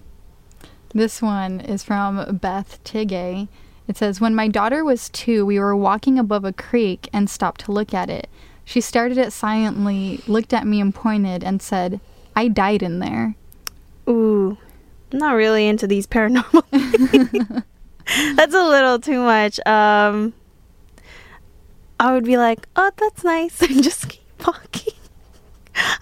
This 0.93 1.21
one 1.21 1.61
is 1.61 1.83
from 1.83 2.37
Beth 2.37 2.83
Tigay. 2.83 3.47
It 3.87 3.97
says, 3.97 4.19
When 4.19 4.35
my 4.35 4.47
daughter 4.47 4.83
was 4.83 5.09
two, 5.09 5.45
we 5.45 5.59
were 5.59 5.75
walking 5.75 6.17
above 6.19 6.43
a 6.45 6.51
creek 6.53 7.09
and 7.13 7.29
stopped 7.29 7.61
to 7.65 7.71
look 7.71 7.93
at 7.93 8.09
it. 8.09 8.27
She 8.65 8.81
stared 8.81 9.11
at 9.11 9.17
it 9.17 9.31
silently, 9.33 10.21
looked 10.27 10.53
at 10.53 10.65
me 10.67 10.81
and 10.81 10.93
pointed 10.93 11.43
and 11.43 11.61
said, 11.61 11.99
I 12.35 12.47
died 12.47 12.83
in 12.83 12.99
there. 12.99 13.35
Ooh, 14.11 14.57
I'm 15.11 15.19
not 15.19 15.33
really 15.35 15.67
into 15.67 15.87
these 15.87 16.05
paranormal. 16.07 16.63
that's 18.35 18.53
a 18.53 18.63
little 18.63 18.99
too 18.99 19.21
much. 19.23 19.59
Um, 19.65 20.33
I 21.99 22.13
would 22.13 22.25
be 22.25 22.37
like, 22.37 22.67
"Oh, 22.75 22.91
that's 22.97 23.23
nice," 23.23 23.61
and 23.69 23.83
just 23.83 24.09
keep 24.09 24.21
walking. 24.45 24.93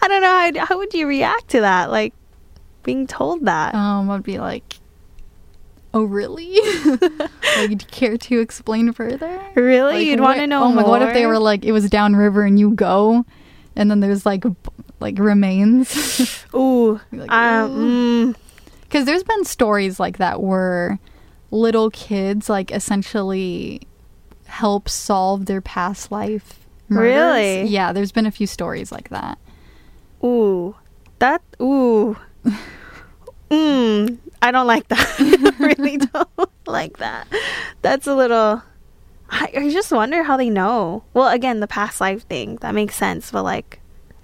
I 0.02 0.08
don't 0.08 0.22
know 0.22 0.60
how 0.62 0.66
how 0.66 0.78
would 0.80 0.94
you 0.94 1.08
react 1.08 1.50
to 1.50 1.62
that, 1.62 1.92
like 1.92 2.14
being 2.84 3.06
told 3.08 3.46
that. 3.46 3.76
Um, 3.76 4.10
I'd 4.10 4.24
be 4.24 4.40
like, 4.40 4.76
Oh, 5.94 6.04
really? 6.04 6.58
like, 6.86 7.68
do 7.68 7.72
you 7.72 7.78
care 7.78 8.16
to 8.18 8.40
explain 8.40 8.94
further? 8.94 9.42
really, 9.56 9.96
Like, 9.96 10.06
you'd 10.06 10.20
want 10.20 10.38
to 10.40 10.48
know 10.48 10.64
Oh 10.64 10.72
my, 10.72 10.82
more. 10.82 10.92
what 10.92 11.02
if 11.02 11.14
they 11.14 11.26
were 11.26 11.40
like, 11.40 11.66
it 11.66 11.72
was 11.72 11.90
downriver 11.90 12.44
and 12.44 12.60
you 12.60 12.72
go, 12.72 13.26
and 13.76 13.90
then 13.92 14.00
there's 14.00 14.24
like, 14.26 14.44
like 15.00 15.18
remains? 15.20 16.46
Ooh, 16.56 17.00
Like, 17.12 17.32
um, 17.32 18.34
mm, 18.34 18.36
Because 18.84 19.06
there's 19.06 19.24
been 19.24 19.46
stories 19.46 20.00
like 20.00 20.18
that 20.18 20.42
where 20.42 21.00
little 21.52 21.90
kids 21.90 22.50
like 22.50 22.72
essentially 22.72 23.82
help 24.46 24.90
solve 24.90 25.46
their 25.46 25.62
past 25.62 26.12
life. 26.12 26.60
Murders. 26.90 27.14
Really? 27.14 27.64
Yeah, 27.70 27.94
there's 27.94 28.12
been 28.12 28.26
a 28.26 28.32
few 28.32 28.48
stories 28.48 28.92
like 28.92 29.10
that. 29.10 29.38
ooh, 30.24 30.76
that 31.20 31.42
ooh, 31.62 32.18
mm, 33.50 34.18
I 34.42 34.52
don't 34.52 34.68
like 34.68 34.88
that. 34.90 35.16
I 35.60 35.64
really 35.64 35.98
don't 35.98 36.30
like 36.68 36.98
that. 36.98 37.28
That's 37.82 38.08
a 38.08 38.16
little. 38.16 38.64
I, 39.32 39.52
I 39.56 39.70
just 39.70 39.92
wonder 39.92 40.24
how 40.24 40.38
they 40.38 40.50
know. 40.50 41.04
Well, 41.14 41.28
again, 41.28 41.60
the 41.60 41.68
past 41.68 42.02
life 42.02 42.24
thing 42.24 42.56
that 42.62 42.74
makes 42.74 42.96
sense, 42.96 43.30
but 43.32 43.44
like, 43.44 43.79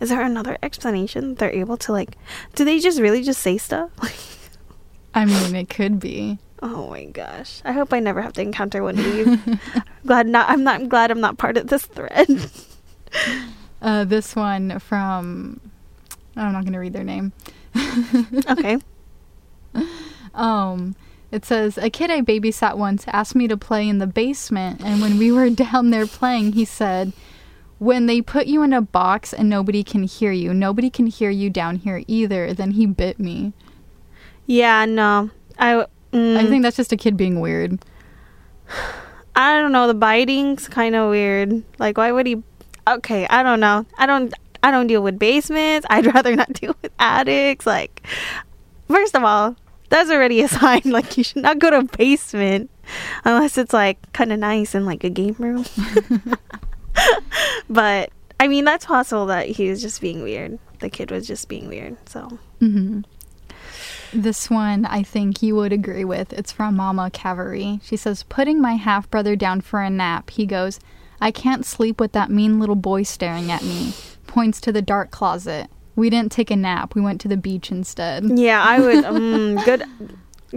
is 0.05 0.09
there 0.09 0.21
another 0.21 0.55
explanation? 0.61 1.33
They're 1.33 1.49
able 1.49 1.77
to 1.77 1.91
like, 1.91 2.15
do 2.53 2.63
they 2.63 2.77
just 2.79 2.99
really 3.01 3.23
just 3.23 3.41
say 3.41 3.57
stuff? 3.57 3.89
I 5.15 5.25
mean, 5.25 5.55
it 5.55 5.67
could 5.67 5.99
be. 5.99 6.37
oh 6.61 6.91
my 6.91 7.05
gosh! 7.05 7.59
I 7.65 7.71
hope 7.71 7.91
I 7.91 7.99
never 7.99 8.21
have 8.21 8.33
to 8.33 8.41
encounter 8.41 8.83
one 8.83 8.99
of 8.99 9.03
these. 9.03 9.39
glad 10.05 10.27
not. 10.27 10.47
I'm 10.47 10.63
not 10.63 10.79
I'm 10.79 10.89
glad 10.89 11.09
I'm 11.09 11.21
not 11.21 11.39
part 11.39 11.57
of 11.57 11.67
this 11.67 11.85
thread. 11.85 12.27
Uh, 13.81 14.03
this 14.03 14.35
one 14.35 14.79
from. 14.79 15.59
I'm 16.35 16.53
not 16.53 16.63
going 16.63 16.73
to 16.73 16.79
read 16.79 16.93
their 16.93 17.03
name. 17.03 17.33
okay. 18.49 18.79
Um, 20.33 20.95
it 21.31 21.45
says 21.45 21.77
a 21.77 21.91
kid 21.91 22.09
I 22.09 22.21
babysat 22.21 22.77
once 22.77 23.05
asked 23.07 23.35
me 23.35 23.47
to 23.47 23.57
play 23.57 23.87
in 23.87 23.99
the 23.99 24.07
basement, 24.07 24.81
and 24.83 25.01
when 25.01 25.19
we 25.19 25.31
were 25.31 25.49
down 25.51 25.91
there 25.91 26.07
playing, 26.07 26.53
he 26.53 26.65
said, 26.65 27.13
"When 27.79 28.05
they 28.05 28.21
put 28.21 28.47
you 28.47 28.63
in 28.63 28.73
a 28.73 28.81
box 28.81 29.33
and 29.33 29.49
nobody 29.49 29.83
can 29.83 30.03
hear 30.03 30.31
you, 30.31 30.53
nobody 30.53 30.89
can 30.89 31.07
hear 31.07 31.29
you 31.29 31.49
down 31.49 31.77
here 31.77 32.03
either." 32.07 32.53
Then 32.53 32.71
he 32.71 32.85
bit 32.85 33.19
me. 33.19 33.53
Yeah. 34.45 34.85
No. 34.85 35.29
I. 35.57 35.85
Mm, 36.13 36.37
I 36.37 36.45
think 36.45 36.63
that's 36.63 36.77
just 36.77 36.93
a 36.93 36.97
kid 36.97 37.17
being 37.17 37.39
weird. 37.41 37.83
I 39.35 39.59
don't 39.59 39.73
know. 39.73 39.87
The 39.87 39.93
biting's 39.93 40.67
kind 40.69 40.95
of 40.95 41.09
weird. 41.09 41.63
Like, 41.77 41.97
why 41.97 42.11
would 42.11 42.25
he? 42.25 42.41
Okay, 42.87 43.27
I 43.27 43.43
don't 43.43 43.59
know. 43.59 43.85
I 43.97 44.05
don't. 44.05 44.33
I 44.63 44.71
don't 44.71 44.87
deal 44.87 45.03
with 45.03 45.19
basements. 45.19 45.85
I'd 45.91 46.05
rather 46.05 46.35
not 46.35 46.53
deal 46.53 46.75
with 46.81 46.91
attics. 46.99 47.65
Like, 47.65 48.05
first 48.87 49.15
of 49.15 49.23
all, 49.23 49.55
that's 49.89 50.09
already 50.09 50.41
a 50.41 50.47
sign. 50.49 50.81
Like, 50.85 51.17
you 51.17 51.23
should 51.23 51.43
not 51.43 51.59
go 51.59 51.69
to 51.69 51.79
a 51.79 51.83
basement 51.83 52.69
unless 53.23 53.57
it's 53.57 53.73
like 53.73 54.11
kind 54.13 54.31
of 54.31 54.39
nice 54.39 54.73
and 54.73 54.85
like 54.85 55.03
a 55.03 55.09
game 55.09 55.35
room. 55.37 55.65
but 57.69 58.11
I 58.39 58.47
mean, 58.47 58.65
that's 58.65 58.85
possible 58.85 59.25
that 59.27 59.47
he 59.47 59.69
was 59.69 59.81
just 59.81 60.01
being 60.01 60.23
weird. 60.23 60.59
The 60.79 60.89
kid 60.89 61.11
was 61.11 61.27
just 61.27 61.47
being 61.47 61.67
weird. 61.67 61.97
So 62.09 62.37
hmm 62.59 63.01
This 64.13 64.49
one, 64.49 64.85
I 64.85 65.03
think 65.03 65.41
you 65.41 65.55
would 65.55 65.73
agree 65.73 66.05
with. 66.05 66.31
It's 66.33 66.51
from 66.51 66.75
Mama 66.75 67.09
Cavalry. 67.11 67.79
She 67.83 67.97
says, 67.97 68.23
Putting 68.23 68.61
my 68.61 68.73
half 68.73 69.09
brother 69.09 69.35
down 69.35 69.61
for 69.61 69.81
a 69.81 69.89
nap, 69.89 70.29
he 70.31 70.45
goes, 70.45 70.79
I 71.21 71.31
can't 71.31 71.65
sleep 71.65 71.99
with 71.99 72.11
that 72.11 72.29
mean 72.29 72.59
little 72.59 72.75
boy 72.75 73.03
staring 73.03 73.49
at 73.51 73.63
me. 73.63 73.93
points 74.27 74.59
to 74.61 74.71
the 74.71 74.81
dark 74.81 75.11
closet. 75.11 75.67
We 75.95 76.09
didn't 76.09 76.31
take 76.33 76.51
a 76.51 76.57
nap. 76.57 76.93
We 76.93 77.01
went 77.01 77.21
to 77.21 77.29
the 77.29 77.37
beach 77.37 77.71
instead. 77.71 78.25
Yeah, 78.37 78.61
I 78.61 78.79
would. 78.81 79.05
Um, 79.05 79.55
good, 79.65 79.83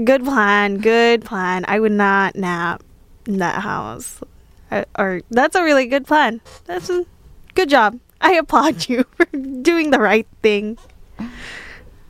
good 0.05 0.25
plan. 0.25 0.79
Good 0.79 1.25
plan. 1.25 1.65
I 1.69 1.79
would 1.79 1.93
not 1.93 2.35
nap 2.35 2.83
in 3.27 3.39
that 3.39 3.63
house. 3.63 4.21
I, 4.71 4.85
or 4.99 5.21
that's 5.31 5.57
a 5.57 5.63
really 5.65 5.87
good 5.87 6.07
plan. 6.07 6.41
That's 6.67 6.91
a 6.91 7.05
good 7.55 7.69
job. 7.69 7.99
I 8.21 8.33
applaud 8.43 8.89
you 8.89 9.05
for 9.17 9.25
doing 9.63 9.91
the 9.91 10.01
right 10.01 10.27
thing. 10.43 10.79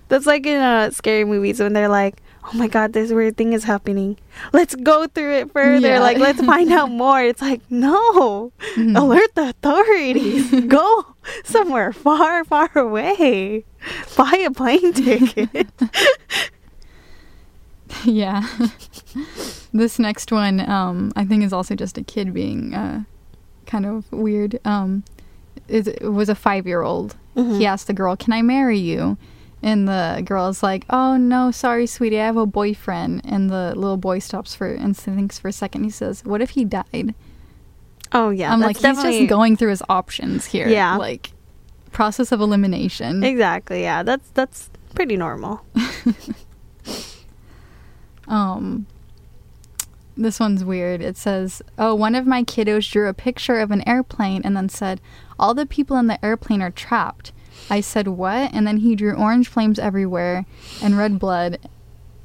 That's 0.08 0.26
like 0.26 0.46
in 0.46 0.60
uh, 0.60 0.90
scary 0.90 1.24
movies 1.24 1.60
when 1.60 1.74
they're 1.74 1.88
like, 1.88 2.16
"Oh 2.44 2.52
my 2.56 2.66
god, 2.66 2.94
this 2.94 3.12
weird 3.12 3.36
thing 3.36 3.52
is 3.52 3.64
happening. 3.64 4.16
Let's 4.54 4.74
go 4.74 5.06
through 5.06 5.34
it 5.34 5.52
further. 5.52 5.86
Yeah. 5.86 6.00
Like, 6.00 6.16
let's 6.16 6.40
find 6.40 6.72
out 6.72 6.90
more." 7.04 7.20
It's 7.22 7.42
like, 7.42 7.60
no, 7.70 8.52
Mhm. 8.74 8.96
alert 8.96 9.34
the 9.34 9.50
authorities. 9.50 10.48
go 10.66 11.14
somewhere 11.44 11.92
far, 11.92 12.42
far 12.44 12.70
away. 12.74 13.64
Buy 14.16 14.42
a 14.46 14.50
plane 14.50 14.92
ticket. 14.94 15.68
yeah. 18.04 18.46
this 19.72 19.98
next 19.98 20.32
one, 20.32 20.68
um, 20.68 21.12
I 21.16 21.24
think 21.24 21.42
is 21.42 21.52
also 21.52 21.74
just 21.74 21.98
a 21.98 22.02
kid 22.02 22.32
being 22.34 22.74
uh, 22.74 23.04
kind 23.66 23.86
of 23.86 24.10
weird. 24.12 24.58
Um, 24.64 25.04
it, 25.68 25.88
it 25.88 26.12
was 26.12 26.28
a 26.28 26.34
five 26.34 26.66
year 26.66 26.82
old. 26.82 27.16
Mhm. 27.36 27.58
He 27.58 27.66
asked 27.66 27.86
the 27.86 27.92
girl, 27.92 28.16
Can 28.16 28.32
I 28.32 28.42
marry 28.42 28.78
you? 28.78 29.16
And 29.62 29.88
the 29.88 30.22
girl 30.24 30.48
is 30.48 30.62
like, 30.62 30.84
Oh 30.90 31.16
no, 31.16 31.50
sorry, 31.50 31.86
sweetie, 31.86 32.20
I 32.20 32.26
have 32.26 32.36
a 32.36 32.46
boyfriend. 32.46 33.22
And 33.24 33.50
the 33.50 33.74
little 33.74 33.96
boy 33.96 34.18
stops 34.20 34.54
for 34.54 34.68
and 34.68 34.96
thinks 34.96 35.38
for 35.38 35.48
a 35.48 35.52
second. 35.52 35.84
He 35.84 35.90
says, 35.90 36.24
What 36.24 36.40
if 36.40 36.50
he 36.50 36.64
died? 36.64 37.14
Oh 38.12 38.30
yeah, 38.30 38.52
I'm 38.52 38.60
that's 38.60 38.82
like, 38.82 38.96
he's 38.96 39.18
just 39.20 39.28
going 39.28 39.56
through 39.56 39.70
his 39.70 39.82
options 39.88 40.46
here. 40.46 40.68
Yeah. 40.68 40.96
Like, 40.96 41.32
process 41.92 42.32
of 42.32 42.40
elimination. 42.40 43.22
Exactly. 43.22 43.82
Yeah, 43.82 44.02
that's 44.02 44.30
that's 44.30 44.70
pretty 44.94 45.16
normal. 45.16 45.60
Um, 48.28 48.86
this 50.16 50.40
one's 50.40 50.64
weird. 50.64 51.00
It 51.00 51.16
says, 51.16 51.62
"Oh, 51.78 51.94
one 51.94 52.14
of 52.14 52.26
my 52.26 52.42
kiddos 52.42 52.90
drew 52.90 53.08
a 53.08 53.14
picture 53.14 53.58
of 53.60 53.70
an 53.70 53.86
airplane 53.88 54.42
and 54.44 54.56
then 54.56 54.68
said, 54.68 55.00
"All 55.38 55.54
the 55.54 55.66
people 55.66 55.96
in 55.96 56.08
the 56.08 56.22
airplane 56.24 56.60
are 56.62 56.70
trapped." 56.70 57.32
I 57.70 57.80
said, 57.80 58.08
"What?" 58.08 58.50
And 58.52 58.66
then 58.66 58.78
he 58.78 58.96
drew 58.96 59.14
orange 59.14 59.48
flames 59.48 59.78
everywhere 59.78 60.44
and 60.82 60.98
red 60.98 61.18
blood 61.18 61.58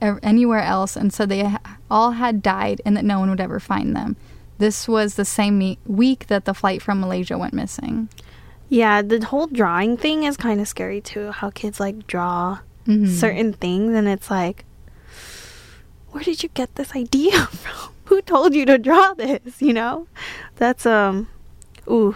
ev- 0.02 0.20
anywhere 0.24 0.62
else 0.64 0.96
and 0.96 1.14
said 1.14 1.30
they 1.30 1.44
ha- 1.44 1.60
all 1.90 2.12
had 2.12 2.42
died 2.42 2.82
and 2.86 2.98
that 2.98 3.06
no 3.06 3.20
one 3.20 3.30
would 3.30 3.40
ever 3.42 3.60
find 3.60 3.96
them. 3.96 4.16
This 4.58 4.88
was 4.88 5.16
the 5.16 5.26
same 5.26 5.58
me- 5.58 5.78
week 5.86 6.28
that 6.28 6.46
the 6.46 6.54
flight 6.54 6.82
from 6.82 7.00
Malaysia 7.00 7.38
went 7.38 7.54
missing. 7.54 8.10
Yeah, 8.70 9.02
the 9.04 9.24
whole 9.26 9.48
drawing 9.48 9.98
thing 9.98 10.24
is 10.24 10.36
kind 10.38 10.60
of 10.60 10.68
scary 10.68 11.00
too. 11.02 11.32
How 11.32 11.52
kids 11.52 11.80
like 11.80 12.08
draw 12.08 12.60
Mhm. 12.88 13.08
certain 13.08 13.54
things, 13.54 13.94
and 13.94 14.08
it's 14.08 14.32
like, 14.32 14.66
where 16.14 16.24
did 16.24 16.44
you 16.44 16.50
get 16.54 16.76
this 16.76 16.96
idea 16.96 17.32
from? 17.48 17.92
Who 18.06 18.22
told 18.22 18.54
you 18.54 18.66
to 18.66 18.78
draw 18.78 19.14
this? 19.14 19.62
You 19.62 19.74
know, 19.74 20.08
that's 20.56 20.86
um, 20.86 21.28
ooh, 21.90 22.16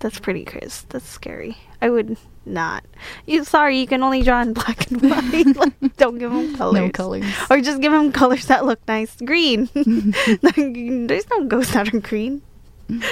that's 0.00 0.18
pretty 0.18 0.44
crazy. 0.44 0.84
That's 0.88 1.08
scary. 1.08 1.56
I 1.80 1.90
would 1.90 2.16
not. 2.44 2.84
You 3.26 3.44
sorry, 3.44 3.78
you 3.78 3.86
can 3.86 4.02
only 4.02 4.22
draw 4.22 4.42
in 4.42 4.52
black 4.52 4.90
and 4.90 5.02
white. 5.02 5.56
like, 5.56 5.96
don't 5.96 6.18
give 6.18 6.32
them 6.32 6.56
colors. 6.56 6.74
No 6.74 6.90
colors. 6.90 7.24
Or 7.50 7.60
just 7.60 7.80
give 7.80 7.92
them 7.92 8.10
colors 8.10 8.46
that 8.46 8.66
look 8.66 8.80
nice. 8.88 9.14
Green. 9.20 9.68
There's 9.74 11.30
no 11.30 11.44
ghosts 11.44 11.74
that 11.74 11.94
are 11.94 12.00
green, 12.00 12.42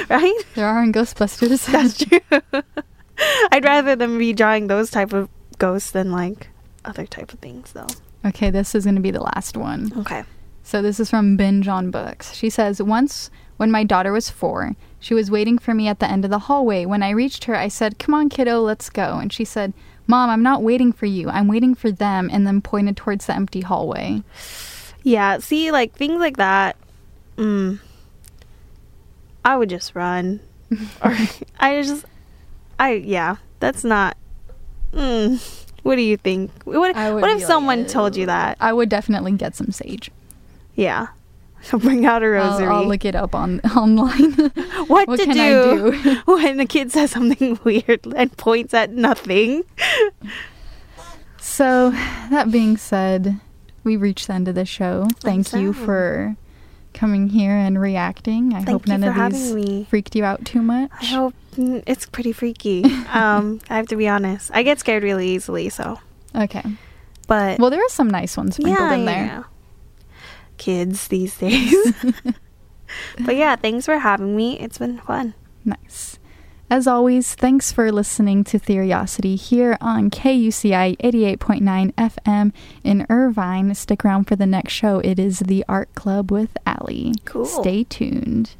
right? 0.08 0.40
There 0.54 0.66
are 0.66 0.82
in 0.82 0.92
Ghostbusters. 0.92 1.66
That's 1.66 1.98
true. 1.98 2.64
I'd 3.52 3.64
rather 3.64 3.94
them 3.94 4.18
be 4.18 4.32
drawing 4.32 4.66
those 4.66 4.90
type 4.90 5.12
of 5.12 5.28
ghosts 5.58 5.92
than 5.92 6.10
like 6.10 6.48
other 6.84 7.06
type 7.06 7.32
of 7.32 7.38
things, 7.38 7.72
though. 7.72 7.86
Okay, 8.26 8.50
this 8.50 8.74
is 8.74 8.84
going 8.84 8.96
to 8.96 9.00
be 9.00 9.10
the 9.10 9.22
last 9.22 9.56
one. 9.56 9.92
Okay. 9.98 10.24
So 10.62 10.82
this 10.82 10.98
is 10.98 11.10
from 11.10 11.36
Binge 11.36 11.68
on 11.68 11.90
Books. 11.90 12.34
She 12.34 12.50
says, 12.50 12.82
Once 12.82 13.30
when 13.56 13.70
my 13.70 13.84
daughter 13.84 14.12
was 14.12 14.30
four, 14.30 14.74
she 14.98 15.14
was 15.14 15.30
waiting 15.30 15.58
for 15.58 15.72
me 15.72 15.88
at 15.88 16.00
the 16.00 16.10
end 16.10 16.24
of 16.24 16.30
the 16.30 16.40
hallway. 16.40 16.84
When 16.84 17.02
I 17.02 17.10
reached 17.10 17.44
her, 17.44 17.54
I 17.54 17.68
said, 17.68 17.98
Come 17.98 18.14
on, 18.14 18.28
kiddo, 18.28 18.60
let's 18.60 18.90
go. 18.90 19.18
And 19.18 19.32
she 19.32 19.44
said, 19.44 19.72
Mom, 20.06 20.30
I'm 20.30 20.42
not 20.42 20.62
waiting 20.62 20.92
for 20.92 21.06
you. 21.06 21.28
I'm 21.28 21.48
waiting 21.48 21.74
for 21.74 21.90
them. 21.90 22.28
And 22.32 22.46
then 22.46 22.60
pointed 22.60 22.96
towards 22.96 23.26
the 23.26 23.34
empty 23.34 23.60
hallway. 23.60 24.22
Yeah. 25.02 25.38
See, 25.38 25.70
like 25.70 25.94
things 25.94 26.18
like 26.18 26.36
that. 26.36 26.76
Mm, 27.36 27.78
I 29.44 29.56
would 29.56 29.68
just 29.68 29.94
run, 29.94 30.40
or 31.04 31.16
I 31.60 31.82
just, 31.82 32.04
I 32.78 32.94
yeah. 32.94 33.36
That's 33.60 33.84
not. 33.84 34.16
Mm, 34.92 35.65
what 35.86 35.96
do 35.96 36.02
you 36.02 36.16
think? 36.16 36.50
What 36.64 36.94
What 36.96 36.96
if 36.96 37.22
like, 37.22 37.40
someone 37.40 37.86
told 37.86 38.16
you 38.16 38.26
that? 38.26 38.58
I 38.60 38.72
would 38.72 38.88
definitely 38.88 39.32
get 39.32 39.54
some 39.54 39.70
sage. 39.70 40.10
Yeah. 40.74 41.06
Bring 41.70 42.04
out 42.04 42.22
a 42.22 42.26
I'll, 42.26 42.50
rosary. 42.50 42.66
I'll 42.68 42.86
look 42.86 43.04
it 43.04 43.14
up 43.14 43.34
on 43.34 43.60
online. 43.76 44.32
what, 44.88 45.08
what 45.08 45.18
to 45.18 45.24
can 45.24 45.38
I 45.38 45.48
do, 45.48 46.02
do? 46.02 46.22
when 46.26 46.56
the 46.56 46.66
kid 46.66 46.90
says 46.90 47.12
something 47.12 47.58
weird 47.64 48.00
and 48.14 48.36
points 48.36 48.74
at 48.74 48.90
nothing? 48.90 49.64
so, 51.40 51.90
that 52.30 52.50
being 52.50 52.76
said, 52.76 53.38
we 53.84 53.96
reached 53.96 54.26
the 54.26 54.34
end 54.34 54.48
of 54.48 54.56
the 54.56 54.66
show. 54.66 55.08
Thank 55.20 55.52
you 55.52 55.72
for 55.72 56.36
coming 56.96 57.28
here 57.28 57.52
and 57.52 57.80
reacting. 57.80 58.52
I 58.52 58.62
Thank 58.62 58.68
hope 58.68 58.86
none 58.88 59.04
of 59.04 59.32
these 59.32 59.86
freaked 59.86 60.16
you 60.16 60.24
out 60.24 60.44
too 60.44 60.62
much. 60.62 60.90
I 61.00 61.04
hope 61.04 61.34
it's 61.56 62.06
pretty 62.06 62.32
freaky. 62.32 62.84
um, 63.12 63.60
I 63.70 63.76
have 63.76 63.86
to 63.88 63.96
be 63.96 64.08
honest. 64.08 64.50
I 64.52 64.64
get 64.64 64.80
scared 64.80 65.04
really 65.04 65.28
easily, 65.28 65.68
so. 65.68 66.00
Okay. 66.34 66.64
But 67.28 67.58
Well, 67.58 67.70
there 67.70 67.84
are 67.84 67.88
some 67.88 68.08
nice 68.10 68.36
ones 68.36 68.56
sprinkled 68.56 68.88
yeah, 68.88 68.94
in 68.94 69.04
there. 69.04 69.24
yeah. 69.26 69.42
Kids 70.58 71.08
these 71.08 71.36
days. 71.36 71.74
but 73.24 73.36
yeah, 73.36 73.56
thanks 73.56 73.84
for 73.84 73.98
having 73.98 74.34
me. 74.34 74.58
It's 74.58 74.78
been 74.78 74.98
fun. 74.98 75.34
Nice. 75.64 76.18
As 76.68 76.88
always, 76.88 77.36
thanks 77.36 77.70
for 77.70 77.92
listening 77.92 78.42
to 78.44 78.58
Theriosity 78.58 79.38
here 79.38 79.78
on 79.80 80.10
KUCI 80.10 80.96
88.9 80.98 81.94
FM 81.94 82.52
in 82.82 83.06
Irvine. 83.08 83.72
Stick 83.76 84.04
around 84.04 84.24
for 84.24 84.34
the 84.34 84.46
next 84.46 84.72
show. 84.72 84.98
It 84.98 85.20
is 85.20 85.38
the 85.38 85.64
Art 85.68 85.94
Club 85.94 86.32
with 86.32 86.58
Allie. 86.66 87.12
Cool. 87.24 87.44
Stay 87.44 87.84
tuned. 87.84 88.56